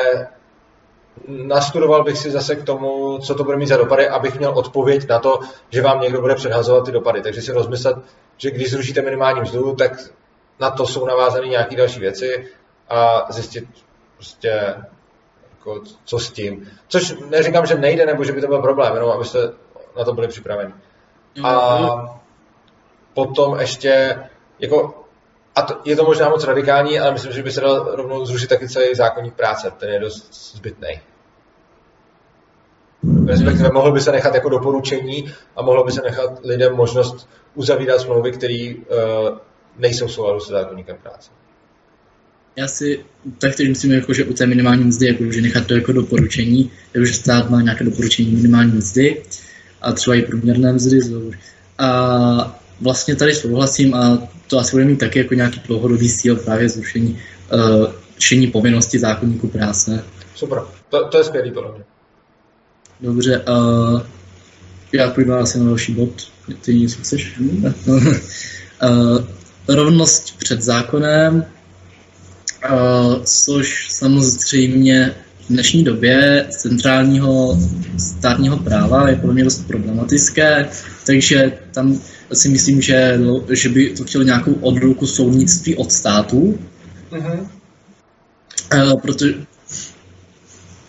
[1.28, 5.09] nastudoval bych si zase k tomu, co to bude mít za dopady, abych měl odpověď
[5.09, 5.39] na to,
[5.70, 7.22] že vám někdo bude předhazovat ty dopady.
[7.22, 7.97] Takže si rozmyslet,
[8.38, 9.91] že když zrušíte minimální mzdu, tak
[10.59, 12.47] na to jsou navázané nějaké další věci
[12.89, 13.66] a zjistit
[14.16, 14.76] prostě,
[15.68, 16.68] jako, co s tím.
[16.88, 19.39] Což neříkám, že nejde, nebo že by to byl problém, jenom abyste
[19.97, 20.74] na to byli připraveni.
[21.43, 22.20] A
[23.14, 24.20] potom ještě,
[24.59, 25.05] jako,
[25.55, 28.47] a to, je to možná moc radikální, ale myslím, že by se dal rovnou zrušit
[28.47, 31.01] taky celý zákonník práce, ten je dost zbytný.
[33.28, 38.01] Respektive mohlo by se nechat jako doporučení a mohlo by se nechat lidem možnost uzavírat
[38.01, 39.38] smlouvy, které uh,
[39.78, 41.32] nejsou v souladu se zákonníkem práce.
[42.56, 42.99] Já si
[43.38, 46.72] tak teď myslím, jako, že u té minimální mzdy, jako, že nechat to jako doporučení,
[46.93, 49.24] jako, že stát má nějaké doporučení minimální mzdy
[49.82, 50.99] a třeba i průměrné mzdy.
[51.78, 56.70] A vlastně tady souhlasím a to asi bude mít taky jako nějaký dlouhodobý cíl právě
[56.70, 57.20] zrušení
[57.54, 60.04] uh, povinnosti zákonníku práce.
[60.36, 61.84] Super, to, to je skvělý podle mě.
[63.01, 64.01] Dobře, uh,
[64.91, 66.32] já půjdu asi na další bod.
[66.62, 67.39] Ty něco chceš?
[67.39, 68.14] uh,
[69.76, 71.45] rovnost před zákonem,
[72.72, 77.59] uh, což samozřejmě v dnešní době centrálního
[77.97, 80.70] státního práva je podle mě dost problematické,
[81.05, 81.99] takže tam
[82.34, 83.20] si myslím, že,
[83.51, 86.59] že by to chtělo nějakou odruku soudnictví od států,
[87.11, 87.47] mm-hmm.
[88.76, 89.34] uh, protože,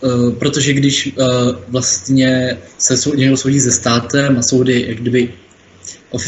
[0.01, 1.23] uh, protože když uh,
[1.67, 5.33] vlastně se sou, někdo soudí se státem a soudy jak kdyby
[6.11, 6.21] uh,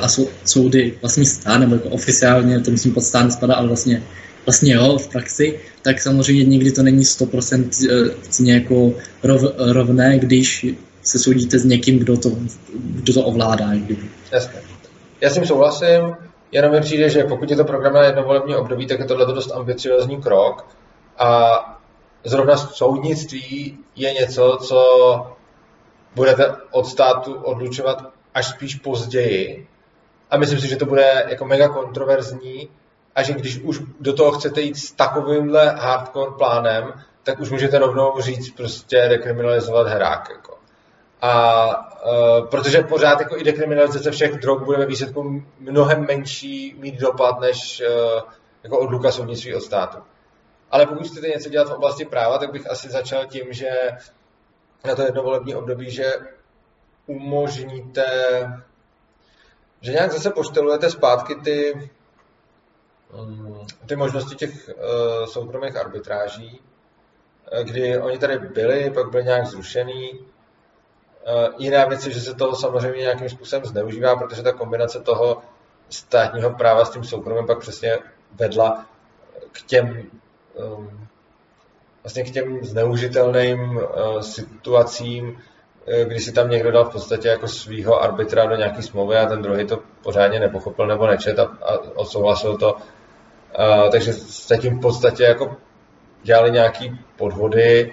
[0.00, 4.02] a sou, soudy vlastní stát, nebo jako oficiálně, to myslím pod stát spadá, ale vlastně
[4.46, 10.66] vlastně jo, v praxi, tak samozřejmě nikdy to není 100% jako rov, rovné, když
[11.02, 12.30] se soudíte s někým, kdo to,
[12.74, 13.70] kdo to ovládá.
[14.32, 14.60] Jasně.
[15.20, 16.16] Já s tím souhlasím,
[16.52, 19.26] jenom mi přijde, že pokud je to program na jedno volební období, tak je tohle
[19.26, 20.66] dost ambiciozní krok
[21.18, 21.50] a
[22.24, 24.82] zrovna soudnictví je něco, co
[26.14, 29.66] budete od státu odlučovat až spíš později.
[30.30, 32.68] A myslím si, že to bude jako mega kontroverzní
[33.14, 36.92] a že když už do toho chcete jít s takovýmhle hardcore plánem,
[37.22, 40.28] tak už můžete rovnou říct prostě dekriminalizovat herák.
[40.30, 40.58] Jako.
[41.20, 41.66] A
[42.06, 47.40] uh, protože pořád jako i dekriminalizace všech drog bude ve výsledku mnohem menší mít dopad
[47.40, 48.22] než uh,
[48.62, 49.98] jako odluka soudnictví od státu.
[50.70, 53.70] Ale pokud chcete něco dělat v oblasti práva, tak bych asi začal tím, že
[54.84, 56.12] na to jednovolební období, že
[57.06, 58.06] umožníte,
[59.80, 61.90] že nějak zase poštelujete zpátky ty,
[63.86, 66.60] ty možnosti těch uh, soukromých arbitráží,
[67.62, 70.20] kdy oni tady byli, pak byli nějak zrušený,
[71.26, 75.42] Eh, jiná věc je, že se to samozřejmě nějakým způsobem zneužívá, protože ta kombinace toho
[75.90, 77.98] státního práva s tím soukromým pak přesně
[78.32, 78.86] vedla
[79.52, 80.02] k těm
[80.54, 81.08] um,
[82.02, 83.80] vlastně k těm zneužitelným
[84.20, 85.42] situacím,
[85.86, 89.26] eh, kdy si tam někdo dal v podstatě jako svýho arbitra do nějaký smlouvy a
[89.26, 92.76] ten druhý to pořádně nepochopil nebo nečet a, a odsouhlasil to.
[93.58, 94.12] Uh, takže
[94.60, 95.56] tím v podstatě jako
[96.22, 97.92] dělali nějaký podvody,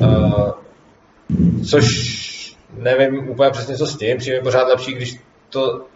[0.00, 0.50] uh,
[1.70, 4.18] což nevím úplně přesně, co s tím.
[4.18, 5.86] Přijde pořád lepší, když to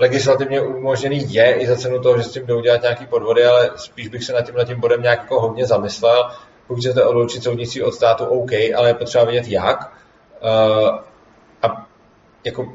[0.00, 3.70] legislativně umožněný je i za cenu toho, že s tím jdou dělat nějaký podvody, ale
[3.76, 6.30] spíš bych se nad tímhle tím bodem nějak jako hodně zamyslel.
[6.66, 9.92] Pokud chcete odloučit soudnictví od státu, OK, ale je potřeba vědět jak.
[10.42, 10.98] Uh,
[11.62, 11.86] a
[12.44, 12.72] jako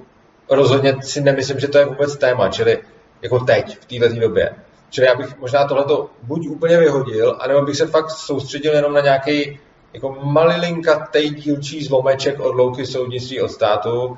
[0.50, 2.80] rozhodně si nemyslím, že to je vůbec téma, čili
[3.22, 4.56] jako teď, v této době.
[4.94, 9.02] Čili já bych možná tohleto buď úplně vyhodil, anebo bych se fakt soustředil jenom na
[9.02, 9.60] nějaký
[9.94, 14.18] jako malilinkatej dílčí zlomeček od louky soudnictví od státu,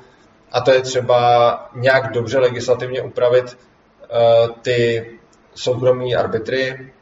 [0.52, 5.10] a to je třeba nějak dobře legislativně upravit uh, ty
[5.54, 6.92] soukromí arbitry,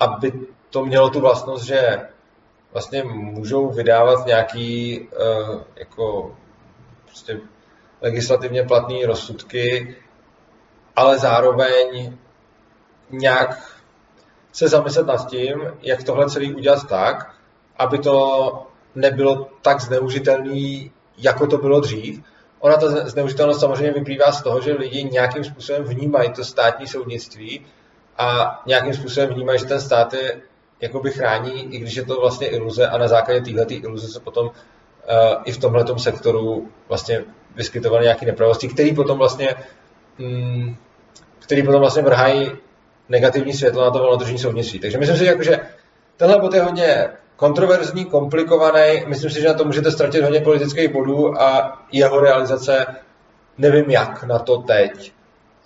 [0.00, 0.32] aby
[0.70, 2.00] to mělo tu vlastnost, že
[2.72, 6.36] vlastně můžou vydávat nějaký uh, jako
[7.06, 7.40] prostě
[8.00, 9.96] legislativně platné rozsudky,
[10.96, 12.16] ale zároveň
[13.10, 13.72] nějak
[14.52, 17.34] se zamyslet nad tím, jak tohle celý udělat tak,
[17.76, 22.22] aby to nebylo tak zneužitelný, jako to bylo dřív.
[22.60, 27.66] Ona ta zneužitelnost samozřejmě vyplývá z toho, že lidi nějakým způsobem vnímají to státní soudnictví
[28.18, 30.40] a nějakým způsobem vnímají, že ten stát je
[30.80, 34.46] jakoby chrání, i když je to vlastně iluze a na základě téhle iluze se potom
[34.46, 34.52] uh,
[35.44, 37.24] i v tomhle sektoru vlastně
[37.54, 39.56] vyskytovaly nějaké nepravosti, které potom vlastně
[40.18, 40.76] mm,
[41.38, 42.52] který potom vlastně vrhají
[43.08, 44.78] negativní světlo na to volnotržní soudnictví.
[44.78, 45.60] Takže myslím si, že
[46.16, 49.04] tenhle bod je hodně kontroverzní, komplikovaný.
[49.06, 52.86] Myslím si, že na to můžete ztratit hodně politických bodů a jeho realizace
[53.58, 55.12] nevím jak na to teď.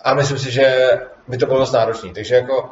[0.01, 0.91] A myslím si, že
[1.27, 2.13] by to bylo dost náročné.
[2.13, 2.69] Takže jako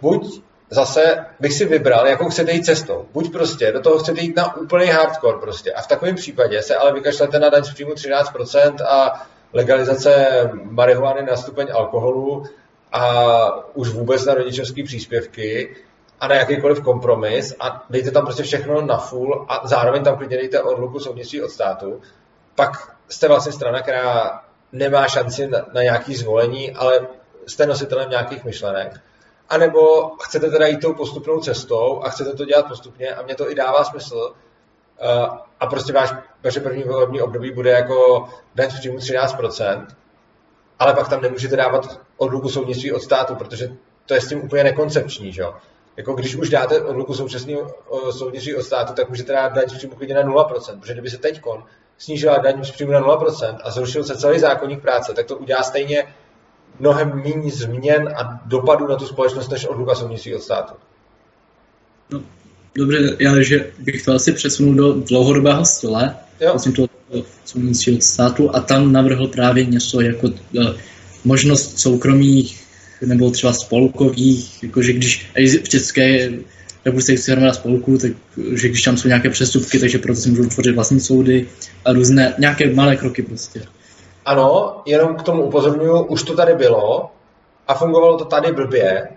[0.00, 3.06] buď zase bych si vybral, jakou chcete jít cestou.
[3.12, 5.72] Buď prostě do toho chcete jít na úplný hardcore prostě.
[5.72, 11.22] A v takovém případě se ale vykašlete na daň z příjmu 13% a legalizace marihuany
[11.22, 12.44] na stupeň alkoholu
[12.92, 15.76] a už vůbec na rodičovské příspěvky
[16.20, 20.36] a na jakýkoliv kompromis a dejte tam prostě všechno na full a zároveň tam klidně
[20.36, 22.00] dejte odluku soudnictví od státu,
[22.54, 24.40] pak jste vlastně strana, která
[24.72, 27.06] nemá šanci na, na nějaký zvolení, ale
[27.46, 29.00] jste nositelem nějakých myšlenek.
[29.48, 33.34] A nebo chcete teda jít tou postupnou cestou a chcete to dělat postupně a mě
[33.34, 34.32] to i dává smysl.
[35.60, 39.86] A prostě váš, vaše první volební období bude jako daň z příjmu 13%,
[40.78, 43.68] ale pak tam nemůžete dávat odluku soudnictví od státu, protože
[44.06, 45.54] to je s tím úplně nekoncepční, že jo?
[45.96, 47.74] Jako když už dáte odluku současného
[48.10, 51.18] soudnictví od státu, tak můžete dát daň z příjmu klidně na 0%, protože kdyby se
[51.18, 51.42] teď
[51.98, 55.62] snížila daň z příjmu na 0% a zrušil se celý zákonník práce, tak to udělá
[55.62, 56.14] stejně
[56.78, 60.74] mnohem méně změn a dopadů na tu společnost, než odluka soudnictví od státu.
[62.10, 62.20] No,
[62.74, 66.16] dobře, já že bych to asi přesunul do dlouhodobého stole,
[66.52, 70.66] myslím to od státu a tam navrhl právě něco jako uh,
[71.24, 72.64] možnost soukromých
[73.06, 75.30] nebo třeba spolkových, jakože když
[75.64, 76.30] v České
[76.84, 78.12] republice se hromada spolků, tak
[78.52, 81.46] že když tam jsou nějaké přestupky, takže proto si můžou tvořit vlastní soudy
[81.84, 83.62] a různé, nějaké malé kroky prostě.
[84.24, 87.10] Ano, jenom k tomu upozorňuji, už to tady bylo
[87.68, 89.08] a fungovalo to tady blbě,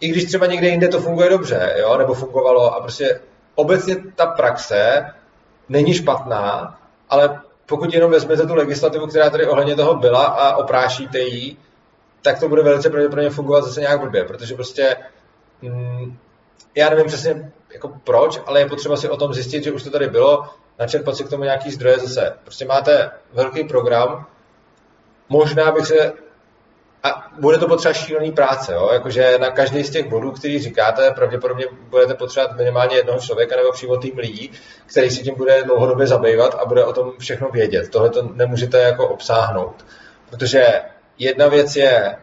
[0.00, 3.20] i když třeba někde jinde to funguje dobře, jo, nebo fungovalo a prostě
[3.54, 5.06] obecně ta praxe
[5.68, 6.78] není špatná,
[7.08, 11.56] ale pokud jenom vezmete tu legislativu, která tady ohledně toho byla a oprášíte ji,
[12.22, 14.96] tak to bude velice pravděpodobně fungovat zase nějak blbě, protože prostě
[15.62, 16.18] mm,
[16.74, 19.90] já nevím přesně jako proč, ale je potřeba si o tom zjistit, že už to
[19.90, 20.44] tady bylo,
[20.78, 22.36] načerpat si k tomu nějaký zdroje zase.
[22.44, 24.26] Prostě máte velký program,
[25.28, 26.12] možná bych se
[27.02, 28.90] a bude to potřeba šílený práce, jo?
[28.92, 33.72] jakože na každý z těch bodů, který říkáte, pravděpodobně budete potřebovat minimálně jednoho člověka nebo
[33.72, 34.50] přímo tým lidí,
[34.86, 37.88] který si tím bude dlouhodobě zabývat a bude o tom všechno vědět.
[37.90, 39.86] Tohle to nemůžete jako obsáhnout.
[40.30, 40.82] Protože
[41.18, 42.16] jedna věc je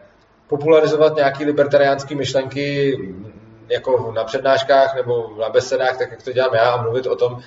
[0.48, 2.98] popularizovat nějaké libertariánské myšlenky
[3.68, 7.38] jako na přednáškách nebo na besedách, tak jak to dělám já, a mluvit o tom,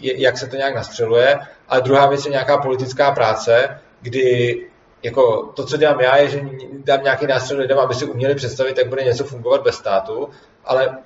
[0.00, 1.38] jak se to nějak nastřeluje.
[1.68, 4.54] A druhá věc je nějaká politická práce, kdy
[5.02, 6.40] jako to, co dělám já, je, že
[6.72, 10.28] dám nějaký nástroj lidem, aby si uměli představit, jak bude něco fungovat bez státu,
[10.64, 10.98] ale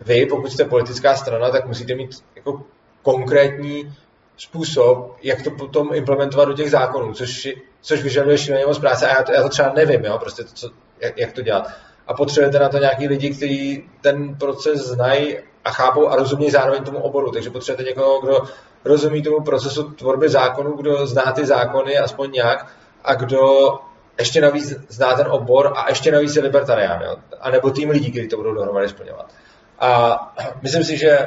[0.00, 2.62] vy, pokud jste politická strana, tak musíte mít jako
[3.02, 3.96] konkrétní
[4.36, 7.48] způsob, jak to potom implementovat do těch zákonů, což,
[7.80, 10.50] což vyžaduje šíleně moc práce a já to, já to třeba nevím, jo, prostě to,
[10.54, 10.70] co,
[11.00, 11.68] jak, jak to dělat.
[12.06, 16.84] A potřebujete na to nějaký lidi, kteří ten proces znají a chápou a rozumějí zároveň
[16.84, 17.30] tomu oboru.
[17.30, 18.42] Takže potřebujete někoho, kdo
[18.84, 22.66] rozumí tomu procesu tvorby zákonů, kdo zná ty zákony aspoň nějak
[23.06, 23.72] a kdo
[24.18, 27.16] ještě navíc zná ten obor a ještě navíc je libertarián, jo?
[27.40, 29.32] a nebo tým lidí, kteří to budou dohromady splňovat.
[29.78, 30.18] A
[30.62, 31.18] myslím si, že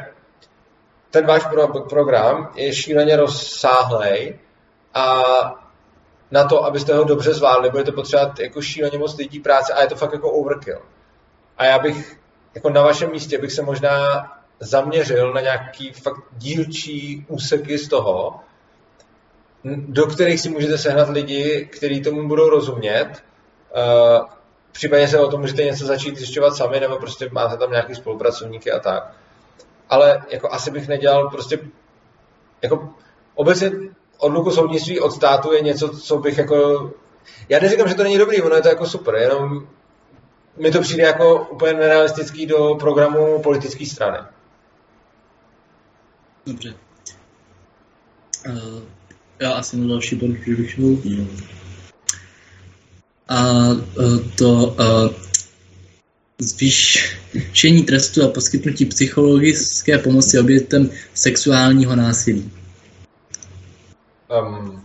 [1.12, 4.40] ten váš pro, program je šíleně rozsáhlej
[4.94, 5.24] a
[6.32, 9.88] na to, abyste ho dobře zvládli, budete potřebovat jako šíleně moc lidí práce a je
[9.88, 10.82] to fakt jako overkill.
[11.58, 12.20] A já bych
[12.56, 14.26] jako na vašem místě bych se možná
[14.60, 18.40] zaměřil na nějaký fakt dílčí úseky z toho,
[19.64, 23.24] do kterých si můžete sehnat lidi, kteří tomu budou rozumět.
[23.76, 24.26] Uh,
[24.72, 28.72] případně se o tom můžete něco začít zjišťovat sami, nebo prostě máte tam nějaký spolupracovníky
[28.72, 29.14] a tak.
[29.89, 31.60] Ale jako asi bych nedělal prostě
[32.62, 32.89] jako
[33.36, 33.72] obecně
[34.18, 36.91] odluku soudnictví od státu je něco, co bych jako
[37.49, 39.68] já neříkám, že to není dobrý, ono je to jako super, jenom
[40.57, 44.18] mi to přijde jako úplně nerealistický do programu politické strany.
[46.45, 46.74] Dobře.
[48.47, 48.82] Uh,
[49.40, 50.98] já asi na další bod bych šel.
[53.28, 55.14] A uh, to uh,
[56.40, 62.52] zvýšení trestu a poskytnutí psychologické pomoci obětem sexuálního násilí.
[64.30, 64.82] Um.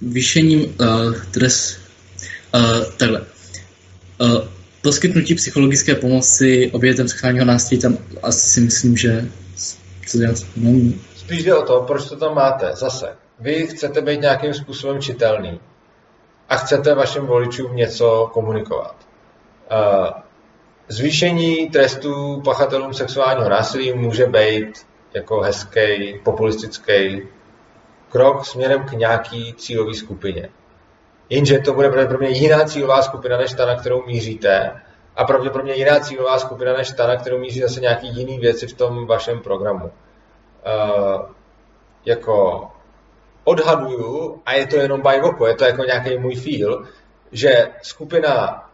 [0.00, 1.78] Zvýšením uh, trest,
[2.54, 3.20] uh, takhle.
[4.18, 4.38] Uh,
[4.82, 9.30] poskytnutí psychologické pomoci obětem sexuálního násilí tam asi si myslím, že
[10.12, 10.18] to
[10.56, 11.00] není.
[11.16, 12.76] Spíš jde o to, proč to tam máte.
[12.76, 15.60] Zase, vy chcete být nějakým způsobem čitelný
[16.48, 18.96] a chcete vašim voličům něco komunikovat.
[19.70, 20.08] Uh,
[20.88, 27.22] zvýšení trestů pachatelům sexuálního násilí může být jako hezký, populistický
[28.08, 30.48] krok směrem k nějaký cílové skupině.
[31.28, 34.80] Jenže to bude pravděpodobně jiná cílová skupina než ta, na kterou míříte,
[35.16, 38.74] a pravděpodobně jiná cílová skupina než ta, na kterou míří zase nějaký jiný věci v
[38.74, 39.84] tom vašem programu.
[39.86, 41.26] Uh,
[42.04, 42.68] jako
[43.44, 46.84] odhaduju, a je to jenom by oko, je to jako nějaký můj feel,
[47.32, 48.68] že skupina,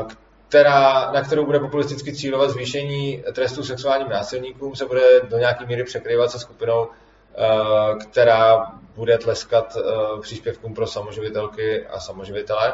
[0.00, 0.08] uh,
[0.48, 5.84] která, na kterou bude populisticky cílovat zvýšení trestů sexuálním násilníkům, se bude do nějaké míry
[5.84, 9.76] překrývat se skupinou, uh, která bude tleskat
[10.20, 12.72] příspěvkům pro samoživitelky a samoživitele.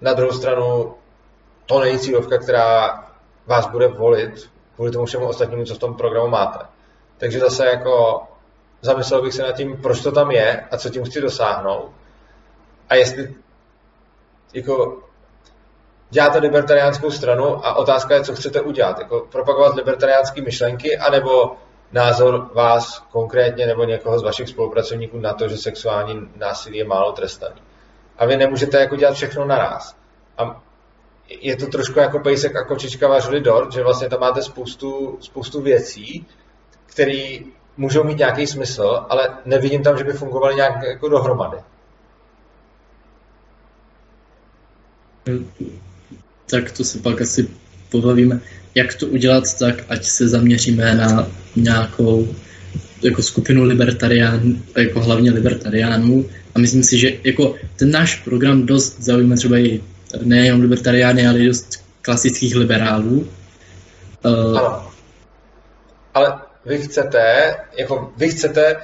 [0.00, 0.94] Na druhou stranu
[1.66, 3.04] to není cílovka, která
[3.46, 6.58] vás bude volit kvůli tomu všemu ostatnímu, co v tom programu máte.
[7.18, 8.22] Takže zase jako
[8.80, 11.90] zamyslel bych se nad tím, proč to tam je a co tím chci dosáhnout.
[12.88, 13.34] A jestli
[14.54, 15.02] jako
[16.10, 18.98] děláte libertariánskou stranu a otázka je, co chcete udělat.
[18.98, 21.56] Jako propagovat libertariánské myšlenky, anebo
[21.92, 27.12] názor vás konkrétně nebo někoho z vašich spolupracovníků na to, že sexuální násilí je málo
[27.12, 27.62] trestaný.
[28.18, 29.96] A vy nemůžete jako dělat všechno naraz.
[30.38, 30.62] A
[31.28, 35.60] je to trošku jako pejsek a kočička vařili dort, že vlastně tam máte spoustu, spoustu
[35.60, 36.26] věcí,
[36.86, 37.38] které
[37.76, 41.56] můžou mít nějaký smysl, ale nevidím tam, že by fungovaly nějak jako dohromady.
[46.50, 47.48] Tak to se pak asi
[47.90, 48.40] pobavíme.
[48.74, 52.28] Jak to udělat tak, ať se zaměříme na nějakou
[53.02, 56.28] jako skupinu libertariánů, jako hlavně libertariánů.
[56.54, 59.80] A myslím si, že jako ten náš program dost zaujme třeba i
[60.20, 63.28] nejenom libertariány, ale i dost klasických liberálů.
[64.24, 64.90] Uh, ano.
[66.14, 68.76] Ale vy chcete, jako vy chcete,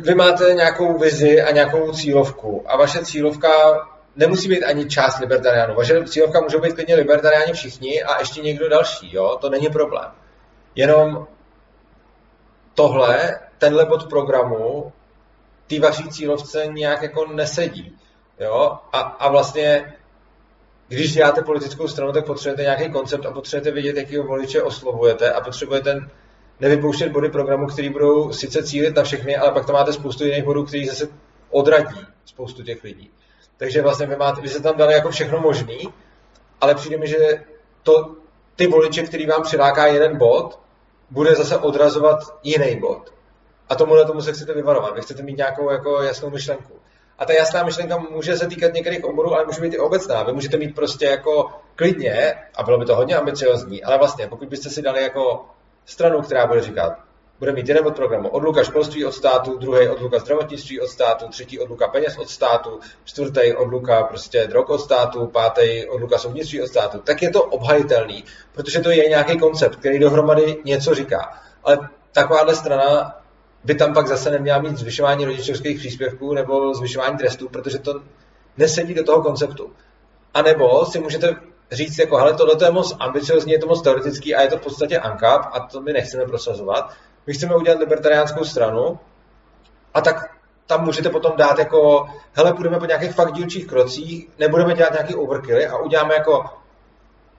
[0.00, 3.48] vy máte nějakou vizi a nějakou cílovku a vaše cílovka
[4.16, 5.74] nemusí být ani část libertariánů.
[5.74, 9.38] Vaše cílovka může být klidně libertariáni všichni a ještě někdo další, jo?
[9.40, 10.10] to není problém.
[10.74, 11.26] Jenom
[12.74, 14.92] tohle, tenhle bod programu,
[15.66, 17.98] ty vaší cílovce nějak jako nesedí.
[18.40, 18.78] Jo?
[18.92, 19.92] A, a vlastně,
[20.88, 25.40] když děláte politickou stranu, tak potřebujete nějaký koncept a potřebujete vědět, jakýho voliče oslovujete a
[25.40, 26.08] potřebujete
[26.60, 30.44] nevypouštět body programu, který budou sice cílit na všechny, ale pak tam máte spoustu jiných
[30.44, 31.08] bodů, který zase
[31.50, 33.10] odradí spoustu těch lidí.
[33.56, 35.88] Takže vlastně vy, máte, vy se tam dali jako všechno možný,
[36.60, 37.44] ale přijde mi, že
[37.82, 38.16] to,
[38.56, 40.58] ty voliče, který vám přiláká jeden bod,
[41.10, 43.12] bude zase odrazovat jiný bod.
[43.68, 44.94] A tomuhle tomu se chcete vyvarovat.
[44.94, 46.74] Vy chcete mít nějakou jako jasnou myšlenku.
[47.18, 50.22] A ta jasná myšlenka může se týkat některých oborů, ale může být i obecná.
[50.22, 54.48] Vy můžete mít prostě jako klidně, a bylo by to hodně ambiciozní, ale vlastně pokud
[54.48, 55.44] byste si dali jako
[55.86, 56.92] stranu, která bude říkat,
[57.38, 61.60] bude mít jeden od programu odluka školství od státu, druhý odluka zdravotnictví od státu, třetí
[61.60, 66.98] odluka peněz od státu, čtvrtý odluka prostě drog od státu, pátý odluka soudnictví od státu,
[66.98, 71.38] tak je to obhajitelný, protože to je nějaký koncept, který dohromady něco říká.
[71.64, 71.78] Ale
[72.12, 73.20] takováhle strana
[73.64, 78.00] by tam pak zase neměla mít zvyšování rodičovských příspěvků nebo zvyšování trestů, protože to
[78.56, 79.72] nesedí do toho konceptu.
[80.34, 81.36] A nebo si můžete
[81.72, 84.60] říct, jako, hele, tohle je moc ambiciozní, je to moc teoretický a je to v
[84.60, 86.92] podstatě ANCAP a to my nechceme prosazovat.
[87.26, 88.98] My chceme udělat libertariánskou stranu
[89.94, 90.36] a tak
[90.66, 95.14] tam můžete potom dát jako, hele, půjdeme po nějakých fakt dílčích krocích, nebudeme dělat nějaký
[95.14, 96.44] overkilly a uděláme jako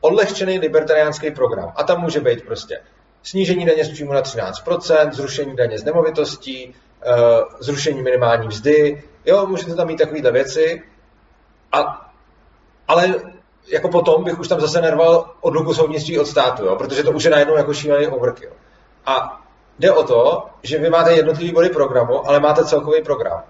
[0.01, 1.73] odlehčený libertariánský program.
[1.76, 2.82] A tam může být prostě
[3.26, 7.13] snížení daně z příjmu na 13%, zrušení daně z nemovitostí, eh,
[7.59, 10.84] zrušení minimální mzdy, jo, můžete tam mít takovéhle věci,
[11.71, 12.11] a,
[12.88, 13.15] ale
[13.67, 17.23] jako potom bych už tam zase nerval odluku soudnictví od státu, jo, protože to už
[17.23, 18.51] je najednou jako šílený overkill.
[19.05, 19.41] A
[19.80, 23.43] Jde o to, že vy máte jednotlivý body programu, ale máte celkový program.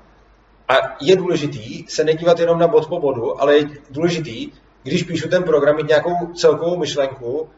[0.67, 4.51] A je důležitý se nedívat jenom na bod po bodu, ale je důležitý,
[4.83, 7.49] když píšu ten program, mít nějakou celkovou myšlenku,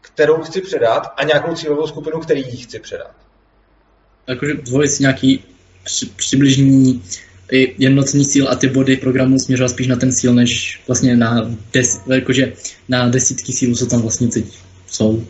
[0.00, 3.10] kterou chci předat a nějakou cílovou skupinu, který ji chci předat.
[4.26, 5.44] Jakože zvolit si nějaký
[5.84, 7.02] při, přibližný
[7.78, 12.00] jednotný cíl a ty body programu směřovat spíš na ten cíl, než vlastně na, des,
[12.06, 12.52] jakože
[12.88, 14.44] na desítky cílů, co tam vlastně teď
[14.86, 15.24] jsou.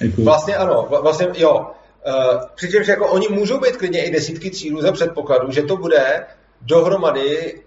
[0.00, 0.22] Jako...
[0.22, 1.70] Vlastně ano, vlastně jo.
[2.06, 6.26] Uh, přičemž jako oni můžou být klidně i desítky cílů za předpokladu, že to bude
[6.62, 7.60] dohromady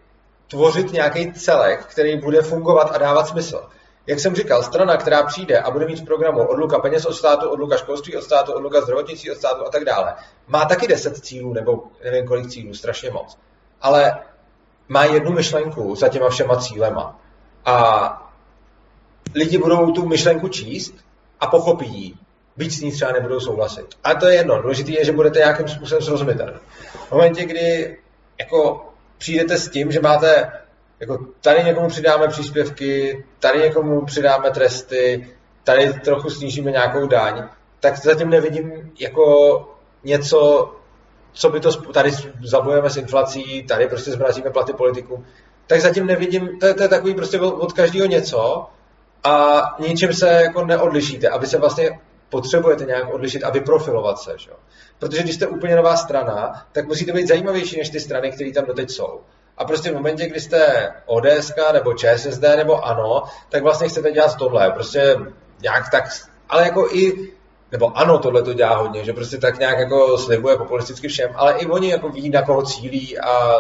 [0.48, 3.62] tvořit nějaký celek, který bude fungovat a dávat smysl.
[4.10, 7.50] Jak jsem říkal, strana, která přijde a bude mít v programu odluka peněz od státu,
[7.50, 10.14] odluka školství od státu, odluka zdravotnictví od státu a tak dále,
[10.48, 13.38] má taky 10 cílů, nebo nevím kolik cílů, strašně moc.
[13.82, 14.20] Ale
[14.88, 17.20] má jednu myšlenku za těma všema cílema.
[17.66, 18.32] A
[19.36, 20.96] lidi budou tu myšlenku číst
[21.40, 22.14] a pochopí ji.
[22.58, 23.88] Byť s ní třeba nebudou souhlasit.
[24.04, 24.62] A to je jedno.
[24.62, 26.60] Důležité je, že budete nějakým způsobem srozumitelný.
[27.08, 27.98] V momentě, kdy
[28.40, 28.86] jako
[29.18, 30.52] přijdete s tím, že máte
[31.00, 35.28] jako tady někomu přidáme příspěvky, tady někomu přidáme tresty,
[35.64, 37.44] tady trochu snížíme nějakou daň,
[37.80, 39.56] tak zatím nevidím jako
[40.04, 40.72] něco,
[41.34, 42.12] co by to, tady
[42.44, 45.26] zabojeme s inflací, tady prostě zmrazíme platy politiku,
[45.68, 48.68] tak zatím nevidím, to je, to je takový prostě od, každého něco
[49.24, 54.34] a ničím se jako neodlišíte, aby se vlastně potřebujete nějak odlišit a vyprofilovat se.
[54.38, 54.52] Že?
[55.00, 58.66] Protože když jste úplně nová strana, tak musíte být zajímavější než ty strany, které tam
[58.66, 59.22] doteď jsou.
[59.60, 64.36] A prostě v momentě, kdy jste ODS nebo ČSSD nebo ANO, tak vlastně chcete dělat
[64.36, 64.72] tohle.
[64.72, 65.16] Prostě
[65.62, 66.04] nějak tak,
[66.50, 67.30] ale jako i
[67.72, 71.58] nebo ano, tohle to dělá hodně, že prostě tak nějak jako slibuje populisticky všem, ale
[71.58, 73.60] i oni jako ví, na koho cílí a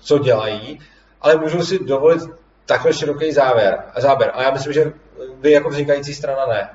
[0.00, 0.80] co dělají,
[1.20, 2.22] ale můžou si dovolit
[2.66, 4.30] takhle široký závěr, záběr.
[4.34, 4.92] A já myslím, že
[5.40, 6.68] vy jako vznikající strana ne.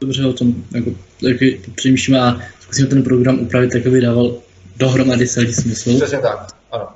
[0.00, 0.90] Dobře o tom jako,
[1.20, 4.30] taky přemýšlím a zkusím ten program upravit tak, aby dával
[4.76, 5.96] dohromady celý smysl.
[5.96, 6.88] Přesně tak, ano.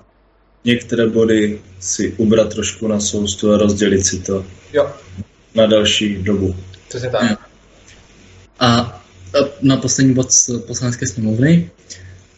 [0.65, 4.93] Některé body si ubrat trošku na soustu a rozdělit si to jo.
[5.55, 6.57] na další dobu.
[6.89, 7.49] Přesně tak.
[8.61, 9.03] A
[9.63, 11.71] na poslední bod z poslanecké sněmovny.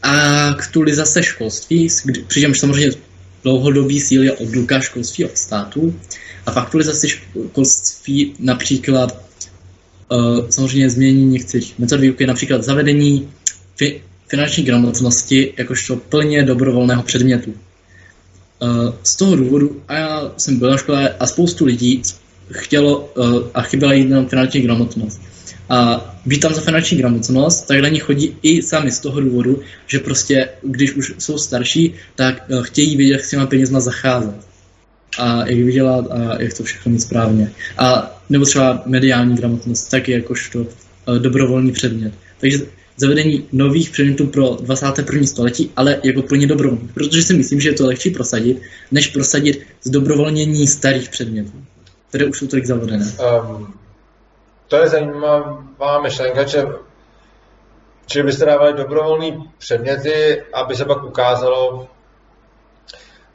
[0.02, 1.88] Aktualizace školství,
[2.26, 2.96] přičemž samozřejmě
[3.42, 6.00] dlouhodobý cíl je odluka školství od státu.
[6.46, 9.24] A v aktualizaci školství například
[10.08, 13.32] uh, samozřejmě změní některých metod výuky, například zavedení
[13.76, 17.54] fi, finanční gramotnosti jakožto plně dobrovolného předmětu.
[18.62, 22.02] Uh, z toho důvodu, a já jsem byl na škole a spoustu lidí
[22.50, 25.20] chtělo uh, a chyběla jenom finanční gramotnost.
[25.68, 29.60] A být tam za finanční gramotnost, tak na ní chodí i sami z toho důvodu,
[29.86, 34.34] že prostě, když už jsou starší, tak uh, chtějí vědět, jak s těma penězma zacházet.
[35.18, 37.52] A jak vydělat a jak to všechno mít správně.
[37.78, 40.66] A nebo třeba mediální gramotnost, taky jakožto
[41.18, 42.12] dobrovolný předmět.
[42.40, 42.58] Takže
[43.00, 45.26] zavedení nových předmětů pro 21.
[45.26, 46.88] století, ale jako plně dobrovolný.
[46.94, 51.52] Protože si myslím, že je to lehčí prosadit, než prosadit zdobrovolnění starých předmětů,
[52.08, 53.06] které už jsou tolik zavedené.
[53.06, 53.74] Um,
[54.68, 56.64] to je zajímavá myšlenka, že
[58.10, 61.88] Čili byste dávali dobrovolné předměty, aby se pak ukázalo,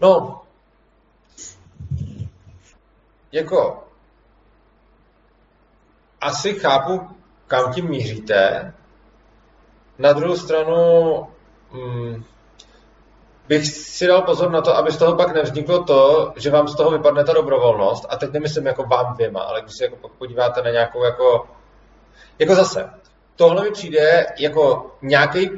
[0.02, 0.42] no,
[3.32, 3.84] jako,
[6.22, 7.02] asi chápu,
[7.48, 8.74] kam tím míříte,
[10.00, 11.28] na druhou stranu
[11.72, 12.24] hmm,
[13.48, 16.76] bych si dal pozor na to, aby z toho pak nevzniklo to, že vám z
[16.76, 18.06] toho vypadne ta dobrovolnost.
[18.10, 21.48] A teď nemyslím jako vám dvěma, ale když se jako podíváte na nějakou jako...
[22.40, 22.90] Jako zase,
[23.36, 25.50] tohle mi přijde jako nějaký,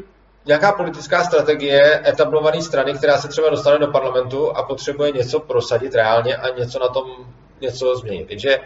[0.45, 5.95] nějaká politická strategie etablované strany, která se třeba dostane do parlamentu a potřebuje něco prosadit
[5.95, 8.27] reálně a něco na tom něco změnit.
[8.27, 8.59] Takže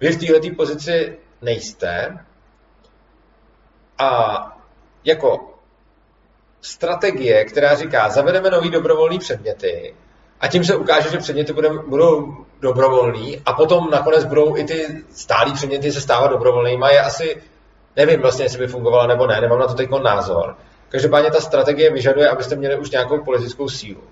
[0.00, 2.18] vy v této pozici nejste
[3.98, 4.57] a
[5.04, 5.54] jako
[6.60, 9.94] strategie, která říká, zavedeme nový dobrovolný předměty
[10.40, 11.52] a tím se ukáže, že předměty
[11.86, 17.42] budou dobrovolný a potom nakonec budou i ty stálí předměty se stávat dobrovolnými, je asi,
[17.96, 20.56] nevím vlastně, jestli by fungovala nebo ne, nemám na to teď názor.
[20.88, 24.02] Každopádně ta strategie vyžaduje, abyste měli už nějakou politickou sílu.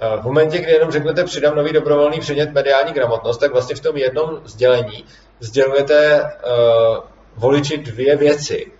[0.00, 3.80] Eh, v momentě, kdy jenom řeknete přidám nový dobrovolný předmět mediální gramotnost, tak vlastně v
[3.80, 5.04] tom jednom sdělení
[5.40, 6.98] sdělujete uh,
[7.36, 8.72] voliči dvě věci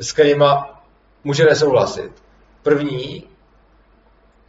[0.00, 0.44] s kterými
[1.24, 2.12] může nesouhlasit.
[2.62, 3.24] První,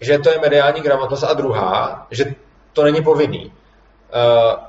[0.02, 2.36] že to je mediální gramotnost a druhá, že
[2.74, 3.46] to není povinný.
[3.46, 4.64] Uh,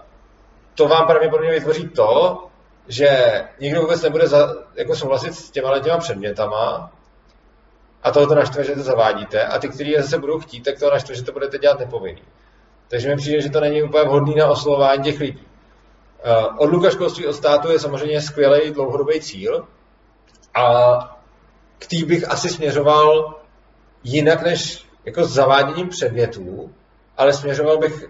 [0.74, 2.42] to vám pravděpodobně vytvoří to,
[2.88, 3.08] že
[3.60, 6.92] nikdo vůbec nebude za, jako souhlasit s těma těma předmětama
[8.02, 10.78] a toho to naštve, že to zavádíte a ty, kteří je zase budou chtít, tak
[10.78, 12.22] to naštve, že to budete dělat nepovinný.
[12.88, 15.46] Takže mi přijde, že to není úplně vhodný na oslovování těch lidí.
[16.58, 19.66] Odluka školství od státu je samozřejmě skvělý dlouhodobý cíl
[20.56, 20.98] a
[21.78, 23.34] k tý bych asi směřoval
[24.04, 26.74] jinak než jako s zaváděním předmětů,
[27.16, 28.04] ale směřoval bych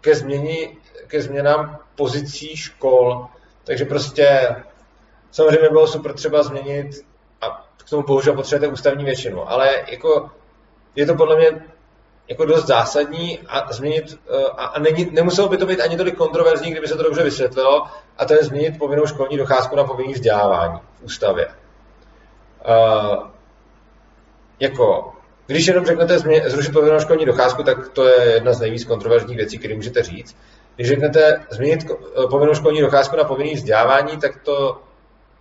[0.00, 0.76] ke, změni,
[1.06, 3.26] ke změnám pozicí škol.
[3.64, 4.56] Takže prostě
[5.30, 6.86] samozřejmě bylo super třeba změnit
[7.40, 10.30] a k tomu bohužel potřebujete ústavní většinu, ale jako
[10.96, 11.64] je to podle mě
[12.28, 16.16] jako dost zásadní a změnit, eh, a, a není, nemuselo by to být ani tolik
[16.16, 17.86] kontroverzní, kdyby se to dobře vysvětlilo,
[18.18, 21.48] a to je změnit povinnou školní docházku na povinný vzdělávání v ústavě.
[22.68, 23.26] Uh,
[24.60, 25.12] jako,
[25.46, 29.58] když jenom řeknete zrušit povinnou školní docházku, tak to je jedna z nejvíc kontroverzních věcí,
[29.58, 30.36] které můžete říct.
[30.76, 34.80] Když řeknete změnit eh, povinnou školní docházku na povinný vzdělávání, tak to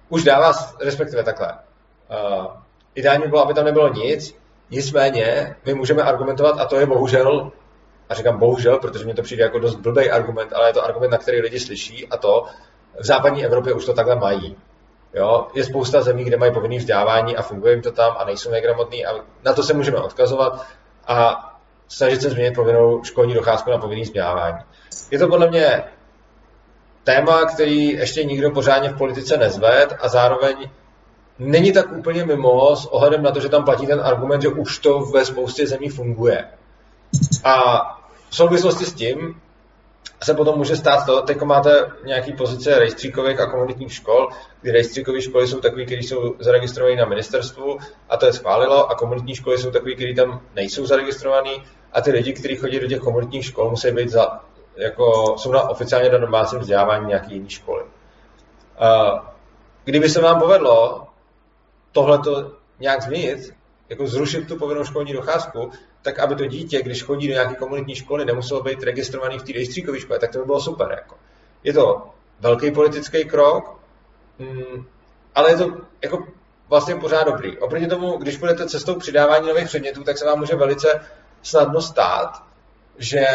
[0.09, 0.51] už dává,
[0.81, 1.53] respektive takhle.
[2.09, 2.45] Uh,
[2.95, 4.37] ideálně bylo, aby tam nebylo nic,
[4.71, 7.51] nicméně my můžeme argumentovat, a to je bohužel,
[8.09, 11.11] a říkám bohužel, protože mě to přijde jako dost blbý argument, ale je to argument,
[11.11, 12.45] na který lidi slyší, a to
[12.99, 14.57] v západní Evropě už to takhle mají.
[15.15, 15.47] Jo?
[15.53, 19.05] Je spousta zemí, kde mají povinné vzdělávání a funguje jim to tam a nejsou negramotní
[19.05, 19.11] a
[19.45, 20.65] na to se můžeme odkazovat
[21.07, 21.49] a
[21.87, 24.57] snažit se změnit povinnou školní docházku na povinné vzdělávání.
[25.11, 25.83] Je to podle mě
[27.03, 30.69] téma, který ještě nikdo pořádně v politice nezved a zároveň
[31.39, 34.79] není tak úplně mimo s ohledem na to, že tam platí ten argument, že už
[34.79, 36.45] to ve spoustě zemí funguje.
[37.43, 37.81] A
[38.29, 39.41] v souvislosti s tím
[40.25, 44.29] se potom může stát to, teď máte nějaký pozice rejstříkových a komunitních škol,
[44.61, 47.77] kdy rejstříkové školy jsou takové, které jsou zaregistrované na ministerstvu
[48.09, 51.51] a to je schválilo a komunitní školy jsou takové, které tam nejsou zaregistrované
[51.93, 54.39] a ty lidi, kteří chodí do těch komunitních škol, musí být za,
[54.75, 57.83] jako, jsou na oficiálně na domácím vzdělávání nějaké jiné školy.
[59.83, 61.07] Kdyby se vám povedlo
[61.91, 63.53] tohleto nějak změnit,
[63.89, 65.71] jako zrušit tu povinnou školní docházku,
[66.05, 69.53] tak aby to dítě, když chodí do nějaké komunitní školy, nemuselo být registrovaný v té
[69.53, 70.87] rejstříkové škole, tak to by bylo super.
[70.91, 71.15] Jako.
[71.63, 73.79] Je to velký politický krok,
[74.39, 74.85] mm,
[75.35, 76.27] ale je to jako
[76.69, 77.57] vlastně pořád dobrý.
[77.57, 81.01] Oproti tomu, když budete cestou přidávání nových předmětů, tak se vám může velice
[81.41, 82.43] snadno stát,
[82.97, 83.25] že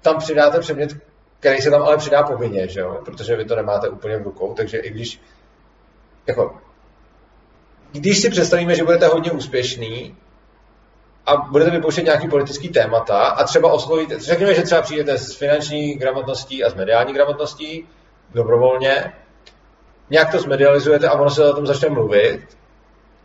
[0.00, 0.96] tam přidáte předmět,
[1.40, 3.00] který se tam ale přidá povinně, že jo?
[3.04, 5.20] protože vy to nemáte úplně v rukou, takže i když
[6.26, 6.60] jako,
[7.92, 10.16] když si představíme, že budete hodně úspěšný
[11.28, 15.94] a budete vypouštět nějaký politický témata a třeba oslovíte, řekněme, že třeba přijdete s finanční
[15.94, 17.88] gramotností a s mediální gramotností
[18.34, 19.12] dobrovolně,
[20.10, 22.40] nějak to zmedializujete a ono se o tom začne mluvit,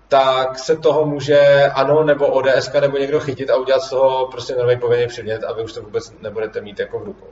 [0.08, 4.56] tak se toho může ANO nebo ODS nebo někdo chytit a udělat z toho prostě
[4.56, 7.30] nový povinný předmět a vy už to vůbec nebudete mít jako v rukou.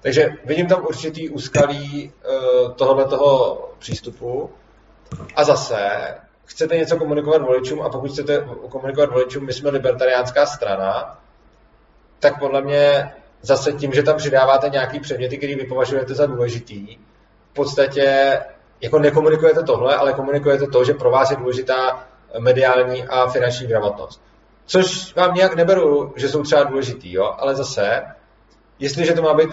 [0.00, 4.50] Takže vidím tam určitý úskalí uh, tohohle toho přístupu
[5.36, 5.76] a zase
[6.50, 11.18] chcete něco komunikovat voličům a pokud chcete komunikovat voličům, my jsme libertariánská strana,
[12.20, 16.96] tak podle mě zase tím, že tam přidáváte nějaký předměty, který vy považujete za důležitý,
[17.50, 18.38] v podstatě
[18.80, 24.22] jako nekomunikujete tohle, ale komunikujete to, že pro vás je důležitá mediální a finanční gramotnost.
[24.66, 27.34] Což vám nějak neberu, že jsou třeba důležitý, jo?
[27.38, 28.02] ale zase,
[28.78, 29.50] jestliže to má být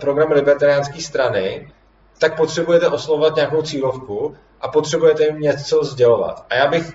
[0.00, 1.72] program libertariánské strany,
[2.18, 6.46] tak potřebujete oslovovat nějakou cílovku a potřebujete jim něco sdělovat.
[6.50, 6.92] A já bych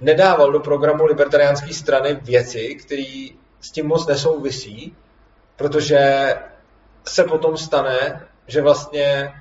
[0.00, 3.28] nedával do programu libertariánské strany věci, které
[3.60, 4.96] s tím moc nesouvisí,
[5.56, 6.34] protože
[7.04, 9.32] se potom stane, že vlastně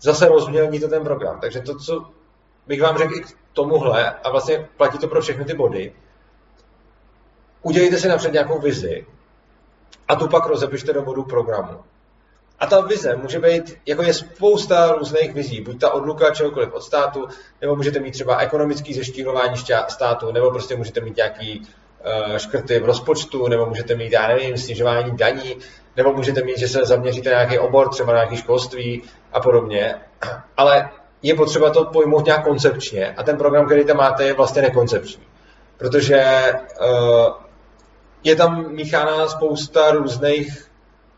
[0.00, 1.40] zase rozmělníte ten program.
[1.40, 2.10] Takže to, co
[2.66, 5.92] bych vám řekl i k tomuhle, a vlastně platí to pro všechny ty body,
[7.62, 9.06] udělejte si napřed nějakou vizi
[10.08, 11.78] a tu pak rozepište do bodu programu.
[12.60, 16.82] A ta vize může být, jako je spousta různých vizí, buď ta odluka čehokoliv od
[16.82, 17.28] státu,
[17.60, 19.56] nebo můžete mít třeba ekonomický zeštírování
[19.88, 21.60] státu, nebo prostě můžete mít nějaký
[22.30, 25.56] uh, škrty v rozpočtu, nebo můžete mít, já nevím, snižování daní,
[25.96, 29.02] nebo můžete mít, že se zaměříte na nějaký obor, třeba na nějaké školství
[29.32, 29.94] a podobně.
[30.56, 30.90] Ale
[31.22, 35.22] je potřeba to pojmout nějak koncepčně a ten program, který tam máte, je vlastně nekoncepční.
[35.76, 37.32] Protože uh,
[38.24, 40.69] je tam míchána spousta různých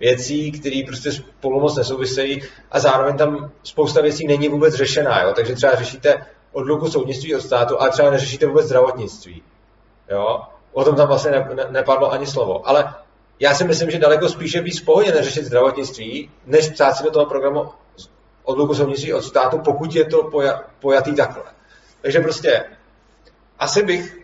[0.03, 5.23] věcí, které prostě spolu moc nesouvisejí a zároveň tam spousta věcí není vůbec řešená.
[5.23, 5.33] Jo?
[5.35, 9.43] Takže třeba řešíte odluku soudnictví od státu, ale třeba neřešíte vůbec zdravotnictví.
[10.11, 10.43] Jo?
[10.73, 12.69] O tom tam vlastně ne, ne, nepadlo ani slovo.
[12.69, 12.95] Ale
[13.41, 17.11] já si myslím, že daleko spíše víc v pohodě neřešit zdravotnictví, než psát si do
[17.11, 17.71] toho programu
[18.43, 21.45] odluku soudnictví od státu, pokud je to poja, pojatý takhle.
[22.01, 22.65] Takže prostě
[23.59, 24.19] asi bych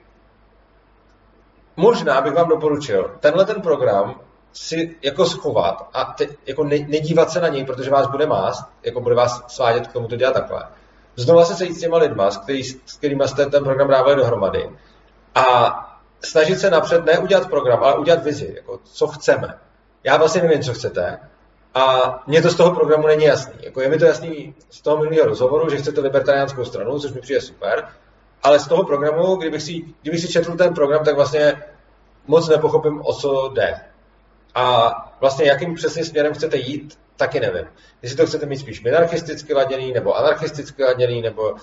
[1.76, 4.20] možná bych vám doporučil tenhle ten program
[4.52, 8.64] si jako schovat a te, jako ne, nedívat se na něj, protože vás bude mást,
[8.82, 10.64] jako bude vás svádět k tomu to dělat takhle.
[11.16, 14.70] Znova se sejít s těma lidma, s, který, s kterými jste ten program dávali dohromady
[15.34, 15.74] a
[16.24, 19.58] snažit se napřed ne udělat program, ale udělat vizi, jako co chceme.
[20.04, 21.18] Já vlastně nevím, co chcete,
[21.74, 23.54] A mně to z toho programu není jasný.
[23.60, 27.20] Jako je mi to jasný z toho minulého rozhovoru, že chcete libertariánskou stranu, což mi
[27.20, 27.88] přijde super,
[28.42, 31.62] ale z toho programu, kdybych si, kdybych si četl ten program, tak vlastně
[32.26, 33.80] moc nepochopím, o co jde.
[34.58, 37.64] A vlastně jakým přesně směrem chcete jít, taky nevím.
[38.02, 41.58] Jestli to chcete mít spíš minarchisticky laděný, nebo anarchisticky laděný, nebo uh,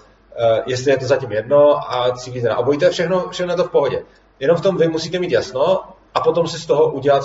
[0.66, 3.72] jestli je to zatím jedno a cílíte na obojí, to je všechno, všechno to v
[3.72, 4.04] pohodě.
[4.39, 5.84] Jenom v tom vy musíte mít jasno
[6.14, 7.24] a potom si z toho udělat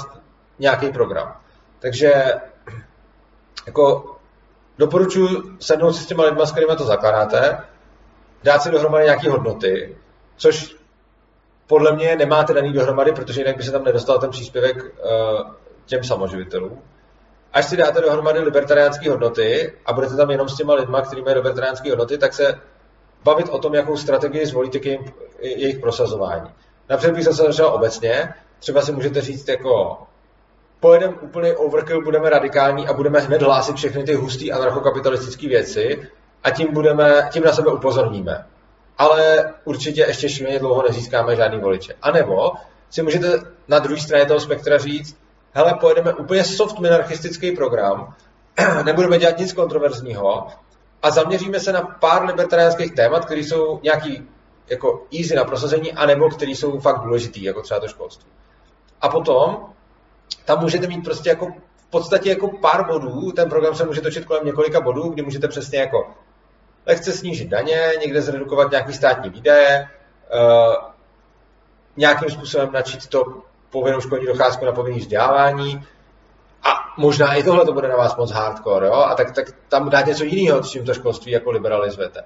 [0.59, 1.37] nějaký program.
[1.79, 2.13] Takže
[3.67, 4.15] jako
[4.79, 5.29] doporučuji
[5.61, 7.59] sednout si s těma lidma, s kterými to zakládáte,
[8.43, 9.97] dát si dohromady nějaké hodnoty,
[10.37, 10.80] což
[11.71, 15.51] podle mě nemáte daný dohromady, protože jinak by se tam nedostal ten příspěvek uh,
[15.87, 16.83] těm samoživitelům.
[17.53, 21.37] Až si dáte dohromady libertariánské hodnoty a budete tam jenom s těma lidma, kteří mají
[21.37, 22.61] libertariánské hodnoty, tak se
[23.25, 25.01] bavit o tom, jakou strategii zvolíte k jejich,
[25.41, 26.51] jejich prosazování.
[26.89, 29.99] Například bych zase začal obecně, třeba si můžete říct jako
[30.81, 36.09] pojedeme úplně overkill, budeme radikální a budeme hned hlásit všechny ty hustý anarchokapitalistické věci
[36.43, 38.45] a tím, budeme, tím na sebe upozorníme.
[39.01, 41.95] Ale určitě ještě šíleně dlouho nezískáme žádný voliče.
[42.03, 42.53] A nebo
[42.91, 45.17] si můžete na druhé straně toho spektra říct,
[45.53, 48.15] hele, pojedeme úplně soft minarchistický program,
[48.85, 50.47] nebudeme dělat nic kontroverzního
[51.03, 54.29] a zaměříme se na pár libertariánských témat, které jsou nějaký
[54.69, 58.31] jako easy na prosazení, anebo které jsou fakt důležitý, jako třeba to školství.
[59.01, 59.67] A potom
[60.45, 61.47] tam můžete mít prostě jako
[61.77, 65.49] v podstatě jako pár bodů, ten program se může točit kolem několika bodů, kdy můžete
[65.49, 66.15] přesně jako
[66.87, 69.89] lehce snížit daně, někde zredukovat nějaký státní výdaje,
[70.35, 70.75] uh,
[71.97, 75.87] nějakým způsobem načít to povinnou školní docházku na povinný vzdělávání
[76.63, 78.93] a možná i tohle to bude na vás moc hardcore, jo?
[78.93, 82.25] A tak, tak tam dát něco jiného, s čím to školství jako liberalizujete.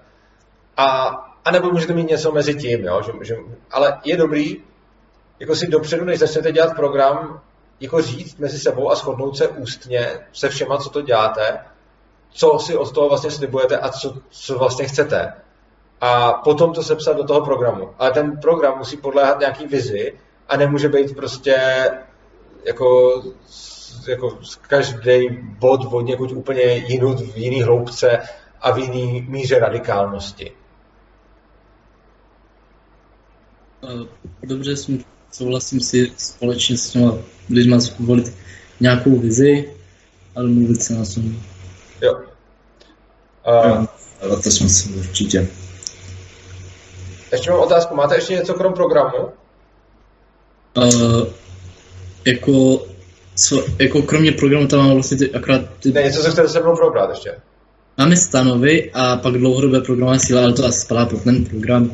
[0.77, 1.07] A,
[1.45, 3.03] a nebo můžete mít něco mezi tím, jo?
[3.03, 3.37] Že, že,
[3.71, 4.57] ale je dobrý,
[5.41, 7.41] jako si dopředu, než začnete dělat program,
[7.81, 11.59] jako říct mezi sebou a shodnout se ústně se všema, co to děláte,
[12.35, 15.33] co si od toho vlastně slibujete a co, co vlastně chcete.
[16.01, 17.91] A potom to sepsat do toho programu.
[17.99, 20.13] Ale ten program musí podléhat nějaký vizi
[20.49, 21.57] a nemůže být prostě
[22.65, 23.23] jako,
[24.09, 25.29] jako každý
[25.59, 28.19] bod od někud úplně jinou, v jiný hloubce
[28.61, 30.53] a v jiný míře radikálnosti.
[34.43, 34.75] Dobře,
[35.33, 37.13] souhlasím si společně s těma
[37.51, 38.35] lidma zvolit
[38.81, 39.75] nějakou vizi,
[40.37, 41.54] ale mluvit se na tom.
[42.03, 42.15] Jo.
[43.47, 43.87] Uh, jo,
[44.23, 45.49] ale to si určitě.
[47.33, 49.29] Ještě mám otázku, máte ještě něco krom programu?
[50.77, 51.27] Uh,
[52.25, 52.87] jako,
[53.35, 55.61] co, jako kromě programu tam mám vlastně ty, akorát...
[55.81, 55.93] Ty...
[55.93, 57.35] Ne, něco se chcete se mnou probrat ještě.
[57.99, 61.91] Máme stanovy a pak dlouhodobé programové síla, ale to asi spadá pod ten program.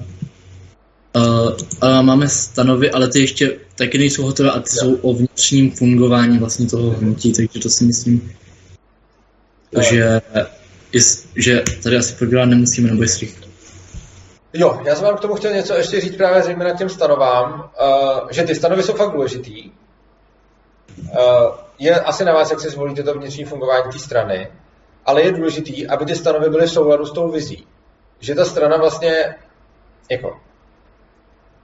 [1.17, 1.51] Uh,
[1.83, 4.81] uh, máme stanovy, ale ty ještě taky nejsou hotové a ty jo.
[4.81, 8.35] jsou o vnitřním fungování vlastně toho hnutí, takže to si myslím,
[9.81, 10.21] že,
[11.37, 13.35] že tady asi program nemusíme, nebo jestli
[14.53, 18.29] Jo, já jsem vám k tomu chtěl něco ještě říct právě zejména těm stanovám, uh,
[18.31, 19.71] že ty stanovy jsou fakt důležitý.
[19.71, 21.11] Uh,
[21.79, 24.53] je asi na vás, jak si zvolíte to vnitřní fungování té strany,
[25.07, 27.67] ale je důležitý, aby ty stanovy byly v souladu s tou vizí.
[28.21, 29.35] Že ta strana vlastně,
[30.11, 30.41] jako,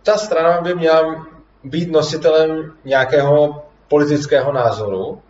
[0.02, 1.26] ta strana by měla
[1.64, 5.22] být nositelem nějakého politického názoru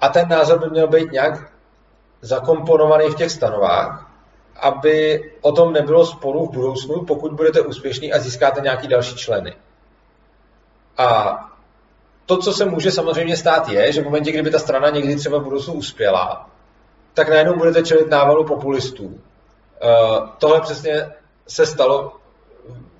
[0.00, 1.52] a ten názor by měl být nějak
[2.22, 4.08] zakomponovaný v těch stanovách
[4.58, 9.56] aby o tom nebylo sporu v budoucnu, pokud budete úspěšní a získáte nějaký další členy.
[10.98, 11.38] A
[12.26, 15.38] to, co se může samozřejmě stát, je, že v momentě, kdyby ta strana někdy třeba
[15.38, 16.50] v budoucnu uspěla,
[17.14, 19.04] tak najednou budete čelit návalu populistů.
[19.04, 19.18] Uh,
[20.38, 21.10] tohle přesně
[21.48, 22.12] se stalo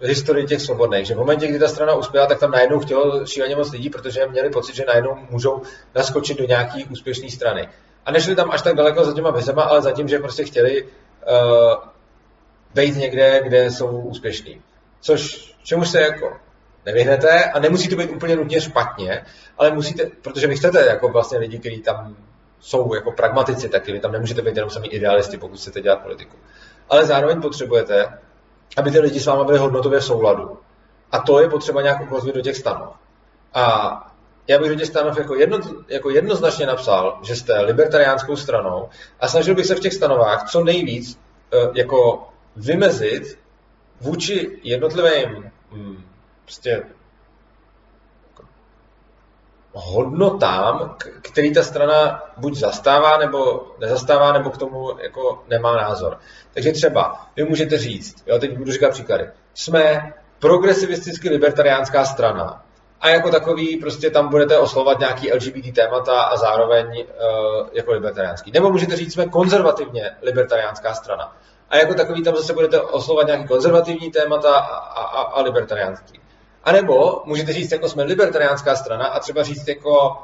[0.01, 3.27] v historii těch svobodných, že v momentě, kdy ta strana uspěla, tak tam najednou chtělo
[3.27, 5.63] šíleně moc lidí, protože měli pocit, že najednou můžou
[5.95, 7.69] naskočit do nějaký úspěšné strany.
[8.07, 10.83] A nešli tam až tak daleko za těma vizema, ale za tím, že prostě chtěli
[10.83, 10.89] uh,
[12.75, 14.63] být někde, kde jsou úspěšní.
[15.01, 16.37] Což, čemu se jako
[16.87, 19.25] nevyhnete a nemusí to být úplně nutně špatně,
[19.59, 22.17] ale musíte, protože vy chcete jako vlastně lidi, kteří tam
[22.61, 26.37] jsou jako pragmatici taky, vy tam nemůžete být jenom sami idealisti, pokud chcete dělat politiku.
[26.89, 28.07] Ale zároveň potřebujete,
[28.77, 30.59] aby ty lidi s vámi byli hodnotově v souladu.
[31.13, 32.95] A to je potřeba nějak uklozit do těch stanov.
[33.55, 34.05] A
[34.49, 35.59] já bych do těch stanov jako, jedno,
[35.89, 38.89] jako jednoznačně napsal, že jste libertariánskou stranou
[39.21, 41.19] a snažil bych se v těch stanovách co nejvíc
[41.53, 43.39] uh, jako vymezit
[44.01, 46.05] vůči jednotlivým hm,
[46.45, 46.83] prostě
[49.73, 56.19] hodnotám, který ta strana buď zastává, nebo nezastává, nebo k tomu jako nemá názor.
[56.55, 62.65] Takže třeba vy můžete říct, jo, teď budu říkat příklady, jsme progresivisticky libertariánská strana,
[63.01, 68.51] a jako takový prostě tam budete oslovat nějaký LGBT témata a zároveň uh, jako libertariánský.
[68.51, 71.37] Nebo můžete říct, jsme konzervativně libertariánská strana.
[71.71, 76.21] A jako takový tam zase budete oslovat nějaký konzervativní témata a, a, a libertariánství.
[76.69, 80.23] A nebo můžete říct, jako jsme libertariánská strana a třeba říct jako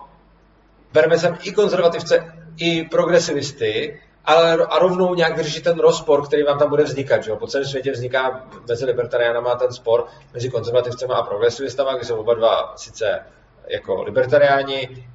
[0.92, 6.58] bereme sem i konzervativce, i progresivisty, ale a rovnou nějak vyřešit ten rozpor, který vám
[6.58, 7.22] tam bude vznikat.
[7.22, 7.36] Že jo?
[7.36, 12.34] Po celém světě vzniká mezi libertariánama ten spor mezi konzervativcemi a progresivistama, kdy jsou oba
[12.34, 13.26] dva sice
[13.66, 15.08] jako libertariáni,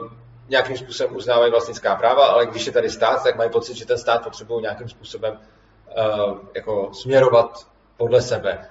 [0.00, 0.08] uh,
[0.48, 3.98] nějakým způsobem uznávají vlastnická práva, ale když je tady stát, tak mají pocit, že ten
[3.98, 8.68] stát potřebují nějakým způsobem uh, jako směrovat podle sebe.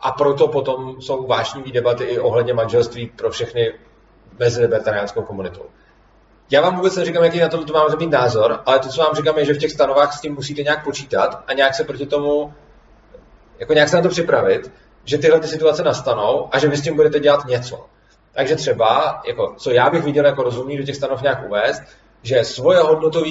[0.00, 3.72] A proto potom jsou vášnivé debaty i ohledně manželství pro všechny
[4.38, 5.62] mezi libertariánskou komunitou.
[6.50, 9.38] Já vám vůbec neříkám, jaký na to máte mít názor, ale to, co vám říkám,
[9.38, 12.54] je, že v těch stanovách s tím musíte nějak počítat a nějak se proti tomu,
[13.58, 14.72] jako nějak se na to připravit,
[15.04, 17.86] že tyhle ty situace nastanou a že vy s tím budete dělat něco.
[18.32, 21.82] Takže třeba, jako, co já bych viděl jako rozumný do těch stanov nějak uvést,
[22.22, 23.30] že svoje hodnotové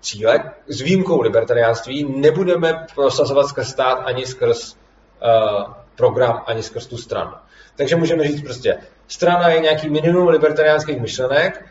[0.00, 6.96] cíle s výjimkou libertariánství nebudeme prosazovat skrz stát ani skrz uh, program, ani skrz tu
[6.96, 7.32] stranu.
[7.76, 8.78] Takže můžeme říct prostě,
[9.08, 11.66] strana je nějaký minimum libertariánských myšlenek,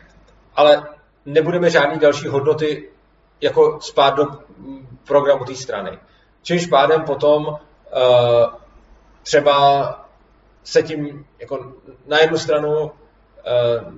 [0.54, 0.86] ale
[1.26, 2.88] nebudeme žádný další hodnoty
[3.40, 4.26] jako spát do
[5.06, 5.98] programu té strany.
[6.42, 7.56] Čímž pádem potom uh,
[9.22, 9.86] třeba
[10.64, 11.72] se tím jako
[12.06, 12.90] na jednu stranu uh,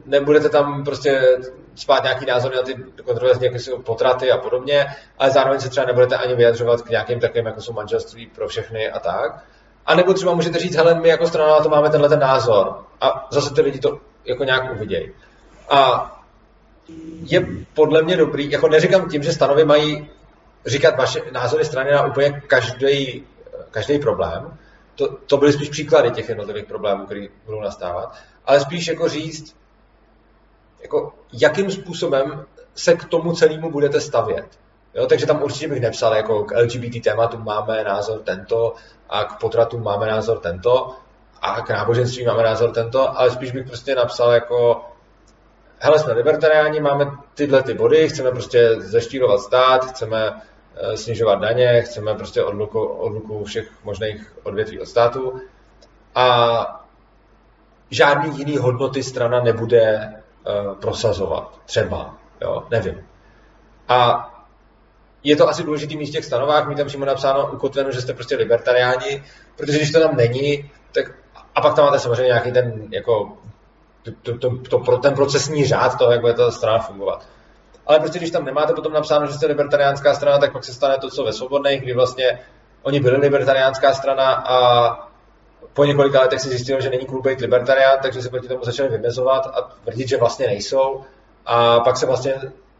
[0.04, 1.38] nebudete tam prostě
[1.74, 2.74] spát nějaký názor na ty
[3.04, 4.86] kontroverzní, jako potraty a podobně,
[5.18, 8.90] ale zároveň se třeba nebudete ani vyjadřovat k nějakým takovým, jako jsou manželství pro všechny
[8.90, 9.44] a tak.
[9.88, 12.84] A nebo třeba můžete říct, hele, my jako strana na to máme tenhle ten názor.
[13.00, 15.12] A zase ty lidi to jako nějak uvidějí.
[15.70, 16.12] A
[17.22, 20.10] je podle mě dobrý, jako neříkám tím, že stanovy mají
[20.66, 23.26] říkat vaše názory strany na úplně každý,
[23.70, 24.58] každý problém,
[24.94, 29.56] to, to byly spíš příklady těch jednotlivých problémů, které budou nastávat, ale spíš jako říct,
[30.82, 34.46] jako jakým způsobem se k tomu celému budete stavět.
[34.98, 38.74] Jo, takže tam určitě bych nepsal, jako k LGBT tématu máme názor tento
[39.08, 40.94] a k potratu máme názor tento
[41.42, 44.84] a k náboženství máme názor tento, ale spíš bych prostě napsal jako
[45.78, 50.32] hele, jsme libertariáni, máme tyhle ty body, chceme prostě zeštírovat stát, chceme
[50.74, 55.40] eh, snižovat daně, chceme prostě odluku, odluku všech možných odvětví od státu
[56.14, 56.84] a
[57.90, 60.12] žádný jiný hodnoty strana nebude
[60.46, 61.58] uh, prosazovat.
[61.64, 63.06] Třeba, jo, nevím.
[63.88, 64.30] A
[65.24, 68.14] je to asi důležitý mít v těch stanovách, mít tam přímo napsáno, ukotveno, že jste
[68.14, 69.24] prostě libertariáni,
[69.56, 71.04] protože když to tam není, tak
[71.54, 73.32] a pak tam máte samozřejmě nějaký ten jako
[74.02, 77.26] to, to, to, to, ten procesní řád toho, jak bude ta strana fungovat.
[77.86, 80.98] Ale prostě když tam nemáte potom napsáno, že jste libertariánská strana, tak pak se stane
[80.98, 82.38] to, co ve svobodných, kdy vlastně
[82.82, 85.08] oni byli libertariánská strana a
[85.72, 88.88] po několika letech si zjistili, že není cool být libertarián, takže se proti tomu začali
[88.88, 91.04] vymezovat a tvrdit, že vlastně nejsou.
[91.46, 92.34] A pak se vlastně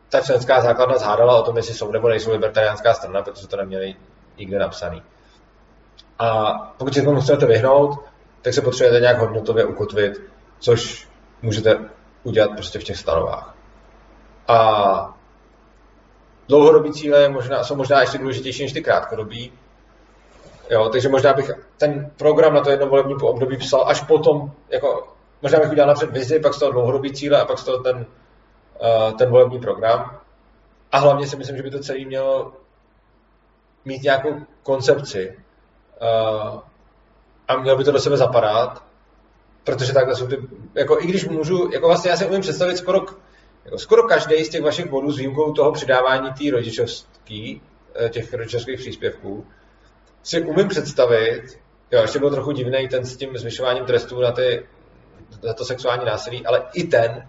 [0.09, 3.97] ta členská základna zhádala o tom, jestli jsou nebo nejsou libertariánská strana, protože to neměli
[4.39, 5.03] nikde napsaný.
[6.19, 7.99] A pokud si tomu chcete vyhnout,
[8.43, 10.13] tak se potřebujete nějak hodnotově ukotvit,
[10.59, 11.09] což
[11.43, 11.79] můžete
[12.23, 13.55] udělat prostě v těch stanovách.
[14.49, 15.15] A
[16.49, 19.53] dlouhodobý cíle možná, jsou možná ještě důležitější než ty krátkodobí.
[20.71, 25.09] Jo, takže možná bych ten program na to jedno volební období psal až potom, jako,
[25.43, 28.07] možná bych udělal napřed vizi, pak z toho dlouhodobý cíle a pak z toho ten,
[29.19, 30.21] ten volební program.
[30.93, 32.53] A hlavně si myslím, že by to celé mělo
[33.85, 35.37] mít nějakou koncepci
[36.03, 36.61] uh,
[37.49, 38.89] a mělo by to do sebe zapadat
[39.69, 40.37] protože takhle jsou ty,
[40.75, 43.07] jako i když můžu, jako vlastně já si umím představit skoro,
[43.65, 47.63] jako skoro každý z těch vašich bodů s výjimkou toho přidávání té rodičovský,
[47.95, 49.47] eh, těch rodičovských příspěvků,
[50.23, 51.43] si umím představit,
[51.91, 54.67] jo, ještě byl trochu divný ten s tím zvyšováním trestů na, ty,
[55.43, 57.29] za to sexuální násilí, ale i ten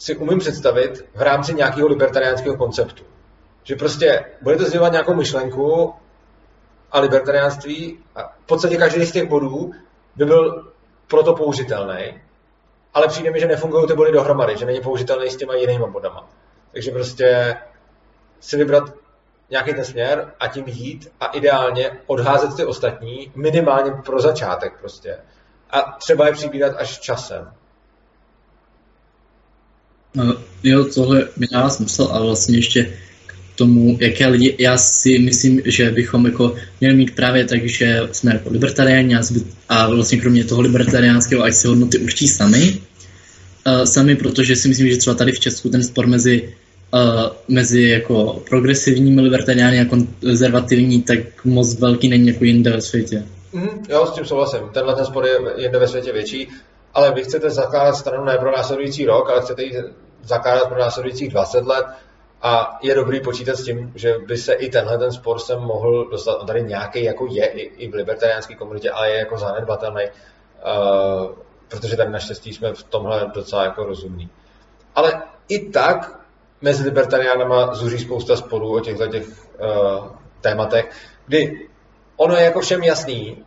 [0.00, 3.04] si umím představit v rámci nějakého libertariánského konceptu.
[3.62, 5.94] Že prostě budete sdělovat nějakou myšlenku
[6.92, 9.72] a libertariánství a v podstatě každý z těch bodů
[10.16, 10.72] by byl
[11.06, 12.20] proto použitelný,
[12.94, 16.28] ale přijde mi, že nefungují ty body dohromady, že není použitelný s těma jinýma bodama.
[16.72, 17.56] Takže prostě
[18.40, 18.94] si vybrat
[19.50, 25.18] nějaký ten směr a tím jít a ideálně odházet ty ostatní, minimálně pro začátek prostě.
[25.70, 27.54] A třeba je přibírat až časem.
[30.14, 32.92] No, jo, tohle by dává smysl, ale vlastně ještě
[33.60, 38.32] tomu, jaké lidi, já si myslím, že bychom jako měli mít právě tak, že jsme
[38.32, 39.16] jako libertariáni
[39.68, 42.80] a vlastně kromě toho libertariánského, ať si hodnoty určí sami,
[43.66, 46.54] uh, sami, protože si myslím, že třeba tady v Česku ten spor mezi
[46.94, 53.24] uh, mezi jako progresivními libertariány a konzervativní tak moc velký není jako jinde ve světě.
[53.52, 54.60] Mm, jo, s tím souhlasím.
[54.72, 56.48] Tenhle ten spor je jinde ve světě větší,
[56.94, 59.82] ale vy chcete zakládat stranu ne pro následující rok, ale chcete ji
[60.22, 61.86] zakládat pro následujících 20 let
[62.42, 66.10] a je dobrý počítat s tím, že by se i tenhle ten spor sem mohl
[66.10, 66.34] dostat.
[66.40, 71.30] On tady nějaký jako je i, i v libertariánské komunitě, ale je jako zanedbatelný, uh,
[71.68, 74.30] protože tady naštěstí jsme v tomhle docela jako rozumní.
[74.94, 76.20] Ale i tak
[76.60, 80.06] mezi libertariánama zuří spousta sporů o těchto těch uh,
[80.40, 80.90] tématech,
[81.26, 81.68] kdy
[82.16, 83.44] ono je jako všem jasný.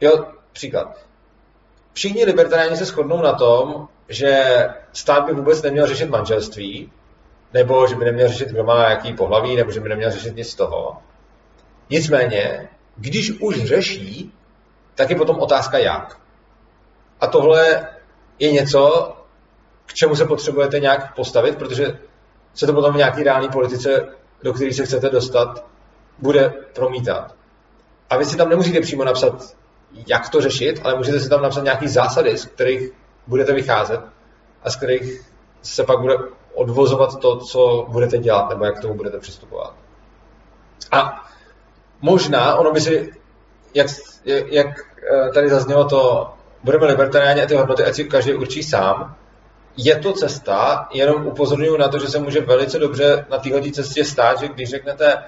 [0.00, 1.06] Jo, příklad.
[1.94, 4.44] Všichni libertariáni se shodnou na tom, že
[4.92, 6.92] stát by vůbec neměl řešit manželství,
[7.52, 10.50] nebo že by neměl řešit, kdo má jaký pohlaví, nebo že by neměl řešit nic
[10.50, 10.96] z toho.
[11.90, 14.32] Nicméně, když už řeší,
[14.94, 16.20] tak je potom otázka jak.
[17.20, 17.88] A tohle
[18.38, 19.12] je něco,
[19.86, 21.98] k čemu se potřebujete nějak postavit, protože
[22.54, 24.08] se to potom v nějaký reální politice,
[24.42, 25.66] do které se chcete dostat,
[26.18, 27.34] bude promítat.
[28.10, 29.56] A vy si tam nemusíte přímo napsat,
[30.06, 32.90] jak to řešit, ale můžete si tam napsat nějaký zásady, z kterých
[33.26, 34.00] budete vycházet
[34.62, 35.30] a z kterých
[35.62, 36.14] se pak bude
[36.54, 39.74] odvozovat to, co budete dělat, nebo jak k tomu budete přistupovat.
[40.92, 41.24] A
[42.00, 43.12] možná, ono by si,
[43.74, 43.86] jak,
[44.46, 49.16] jak eh, tady zaznělo to, budeme libertariáni a ty hodnoty, ať si každý určí sám,
[49.76, 54.04] je to cesta, jenom upozorňuji na to, že se může velice dobře na této cestě
[54.04, 55.22] stát, že když řeknete,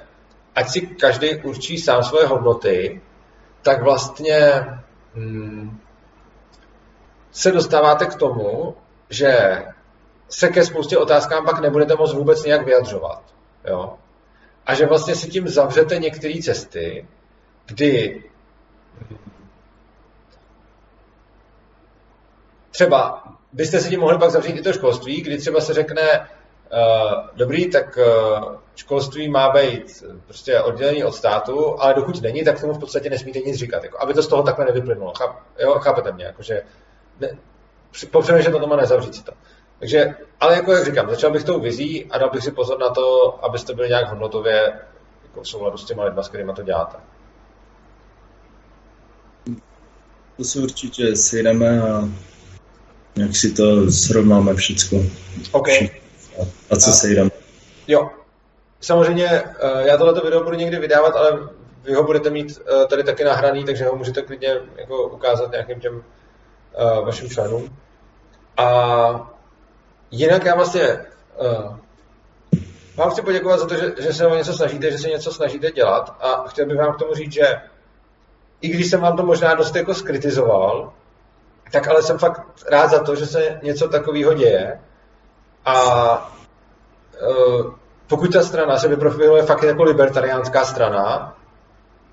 [0.55, 3.01] ať si každý určí sám svoje hodnoty,
[3.66, 4.66] tak vlastně
[5.14, 5.80] hmm,
[7.32, 8.76] se dostáváte k tomu,
[9.10, 9.62] že
[10.28, 13.22] se ke spoustě otázkám pak nebudete moct vůbec nějak vyjadřovat.
[13.68, 13.98] Jo?
[14.66, 17.09] A že vlastně si tím zavřete některé cesty,
[17.66, 18.24] kdy
[22.70, 26.28] třeba byste si tím mohli pak zavřít i to školství, kdy třeba se řekne,
[27.34, 32.72] dobrý, tak uh, školství má být prostě oddělený od státu, ale dokud není, tak tomu
[32.72, 35.12] v podstatě nesmíte nic říkat, jako, aby to z toho takhle nevyplynulo.
[35.18, 36.62] Cháp, jo, chápete mě, jakože
[37.20, 37.28] ne,
[38.10, 39.32] popřemýšlet o tom a nezavřít si to.
[39.78, 42.90] Takže, ale jako jak říkám, začal bych tou vizí a dal bych si pozor na
[42.90, 44.72] to, abyste byli nějak hodnotově
[45.22, 46.97] jako v souladu s těma lidma, s kterými to děláte.
[50.36, 52.09] To se určitě sejdeme a
[53.16, 54.97] jak si to srovnáme všecko.
[55.52, 55.68] OK.
[56.70, 57.30] A co a, sejdeme.
[57.88, 58.10] Jo.
[58.80, 61.38] Samozřejmě, eh, já tohleto video budu někdy vydávat, ale
[61.84, 65.80] vy ho budete mít eh, tady taky nahraný, takže ho můžete klidně jako ukázat nějakým
[65.80, 67.76] těm uh, vašim členům.
[68.56, 69.36] A
[70.10, 71.06] jinak já vlastně
[72.96, 75.70] vám chci poděkovat za to, že, že se o něco snažíte, že se něco snažíte
[75.70, 77.60] dělat a chtěl bych vám k tomu říct, že
[78.60, 80.92] i když jsem vám to možná dost jako skritizoval,
[81.72, 84.80] tak ale jsem fakt rád za to, že se něco takového děje
[85.66, 86.32] a
[87.28, 87.74] uh,
[88.06, 91.36] pokud ta strana se vyprofiluje fakt jako libertariánská strana,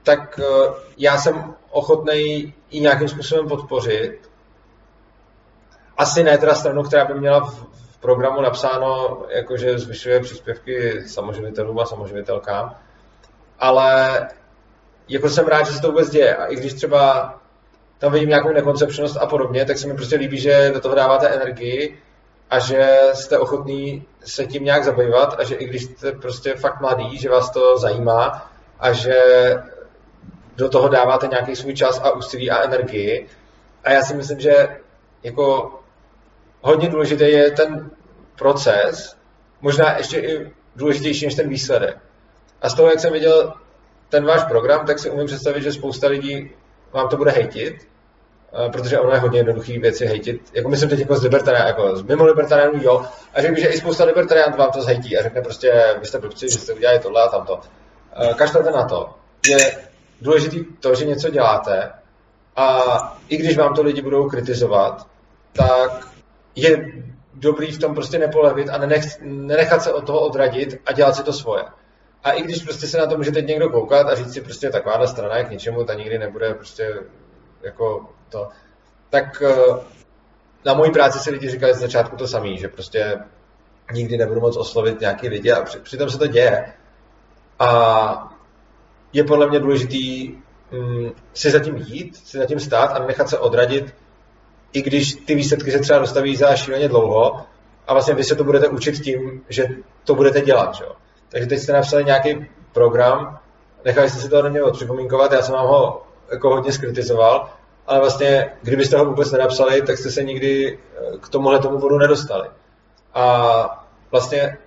[0.03, 4.30] tak uh, já jsem ochotný ji nějakým způsobem podpořit.
[5.97, 11.80] Asi ne teda stranu, která by měla v, v programu napsáno, jakože zvyšuje příspěvky samoživitelům
[11.80, 12.75] a samoživitelkám,
[13.59, 14.27] ale
[15.09, 16.35] jako jsem rád, že se to vůbec děje.
[16.35, 17.34] A i když třeba
[17.97, 21.27] tam vidím nějakou nekoncepčnost a podobně, tak se mi prostě líbí, že do toho dáváte
[21.27, 22.01] energii
[22.49, 26.82] a že jste ochotní se tím nějak zabývat a že i když jste prostě fakt
[26.82, 29.22] mladý, že vás to zajímá a že
[30.56, 33.28] do toho dáváte nějaký svůj čas a úsilí a energii.
[33.84, 34.78] A já si myslím, že
[35.24, 35.72] jako
[36.61, 37.91] hodně důležitý je ten
[38.38, 39.18] proces,
[39.61, 41.98] možná ještě i důležitější než ten výsledek.
[42.61, 43.53] A z toho, jak jsem viděl
[44.10, 46.52] ten váš program, tak si umím představit, že spousta lidí
[46.91, 47.88] vám to bude hejtit,
[48.71, 50.41] protože ono je hodně jednoduchý věci hejtit.
[50.53, 53.05] Jako myslím teď jako z libertariánů, jako z mimo libertariánů, jo.
[53.34, 56.49] A řekl že i spousta libertariánů vám to zhejtí a řekne prostě, vy jste blbci,
[56.49, 57.59] že jste udělali tohle a tamto.
[58.35, 59.09] Kašlete na to.
[59.47, 59.77] Je
[60.21, 61.91] důležitý to, že něco děláte
[62.55, 62.88] a
[63.30, 65.07] i když vám to lidi budou kritizovat,
[65.53, 66.07] tak
[66.55, 66.85] je
[67.34, 71.23] dobrý v tom prostě nepolevit a nenech, nenechat se od toho odradit a dělat si
[71.23, 71.63] to svoje.
[72.23, 74.69] A i když prostě se na to může teď někdo koukat a říct si prostě
[74.69, 76.93] taková strana je k ničemu, ta nikdy nebude prostě
[77.64, 78.49] jako to,
[79.10, 79.56] tak eh,
[80.65, 83.19] na mojí práci si lidi říkali z začátku to samý, že prostě
[83.94, 86.73] nikdy nebudu moc oslovit nějaký lidi a při, přitom se to děje.
[87.60, 88.34] A
[89.14, 90.31] je podle mě důležitý
[90.72, 93.95] mm, si zatím jít, si zatím stát a nechat se odradit,
[94.73, 97.45] i když ty výsledky se třeba dostaví za šíleně dlouho
[97.88, 99.68] a vlastně vy se to budete učit tím, že
[100.03, 100.76] to budete dělat.
[100.76, 100.85] Že?
[101.30, 103.40] Takže teď jste napsali nějaký program,
[103.85, 107.49] nechali jste si to ode mě odpřipomínkovat, já jsem vám ho jako hodně skritizoval,
[107.87, 111.97] ale vlastně, kdybyste ho vůbec nenapsali, tak jste se nikdy eh, k tomuhle tomu bodu
[111.97, 112.49] nedostali.
[113.13, 114.57] A vlastně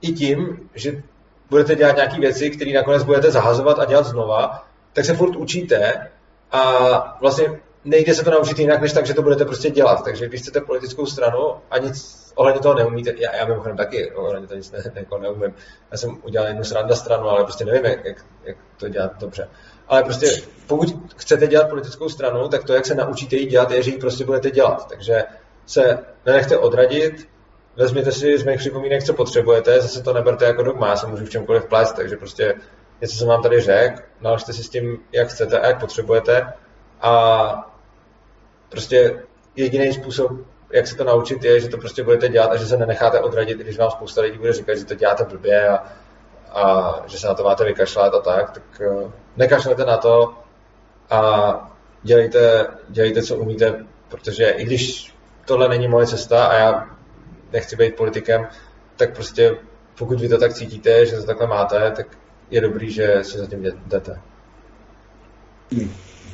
[0.00, 1.02] i tím, že
[1.50, 6.10] budete dělat nějaké věci, které nakonec budete zahazovat a dělat znova, tak se furt učíte
[6.52, 10.04] A vlastně nejde se to naučit jinak, než tak, že to budete prostě dělat.
[10.04, 14.48] Takže když chcete politickou stranu a nic ohledně toho neumíte, já, já mimochodem taky ohledně
[14.48, 15.54] toho nic ne, jako neumím.
[15.92, 19.48] Já jsem udělal jednu sranda stranu, ale prostě nevím, jak, jak, jak to dělat dobře.
[19.88, 20.26] Ale prostě
[20.66, 23.98] pokud chcete dělat politickou stranu, tak to, jak se naučíte ji dělat, je, že ji
[23.98, 24.88] prostě budete dělat.
[24.88, 25.24] Takže
[25.66, 27.28] se nenechte odradit,
[27.76, 31.24] vezměte si z mých připomínek, co potřebujete, zase to neberte jako dogma, já se můžu
[31.24, 32.54] v čemkoliv plést, takže prostě
[33.00, 36.52] něco jsem vám tady řekl, naložte si s tím, jak chcete a jak potřebujete
[37.00, 37.76] a
[38.68, 39.22] prostě
[39.56, 40.32] jediný způsob,
[40.70, 43.58] jak se to naučit, je, že to prostě budete dělat a že se nenecháte odradit,
[43.58, 45.92] když vám spousta lidí bude říkat, že to děláte blbě a,
[46.56, 50.34] a že se na to máte vykašlat a tak, tak uh, nekašlete na to
[51.10, 51.70] a
[52.02, 55.14] dělejte, dělejte, co umíte, protože i když
[55.44, 56.90] tohle není moje cesta a já
[57.52, 58.46] nechci být politikem,
[58.96, 59.56] tak prostě
[59.98, 62.18] pokud vy to tak cítíte, že to takhle máte, tak
[62.50, 64.20] je dobrý, že se za tím jdete.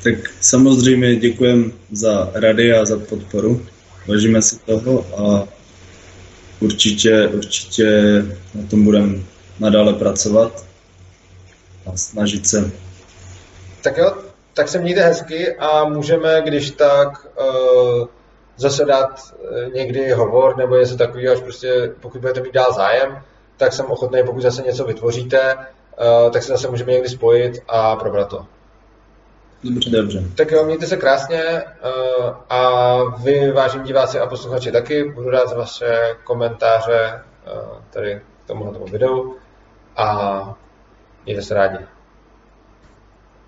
[0.02, 3.66] Tak samozřejmě děkujem za rady a za podporu.
[4.06, 5.48] Vážíme si toho a
[6.60, 7.86] určitě, určitě
[8.54, 10.64] na tom budeme nadále pracovat
[11.86, 12.70] a snažit se.
[13.82, 14.12] Tak jo,
[14.54, 18.06] tak se mějte hezky a můžeme, když tak, uh,
[18.56, 23.22] zase dát uh, někdy hovor nebo něco takového, až prostě pokud budete mít dál zájem,
[23.56, 27.96] tak jsem ochotný, pokud zase něco vytvoříte, uh, tak se zase můžeme někdy spojit a
[27.96, 28.46] probrat to.
[29.64, 30.22] Dobře, dobře.
[30.34, 35.48] Tak jo, mějte se krásně uh, a vy, vážení diváci a posluchači, taky budu rád
[35.48, 39.36] za vaše komentáře uh, tady k tomuhle videu
[39.96, 40.54] a
[41.24, 41.78] mějte se rádi.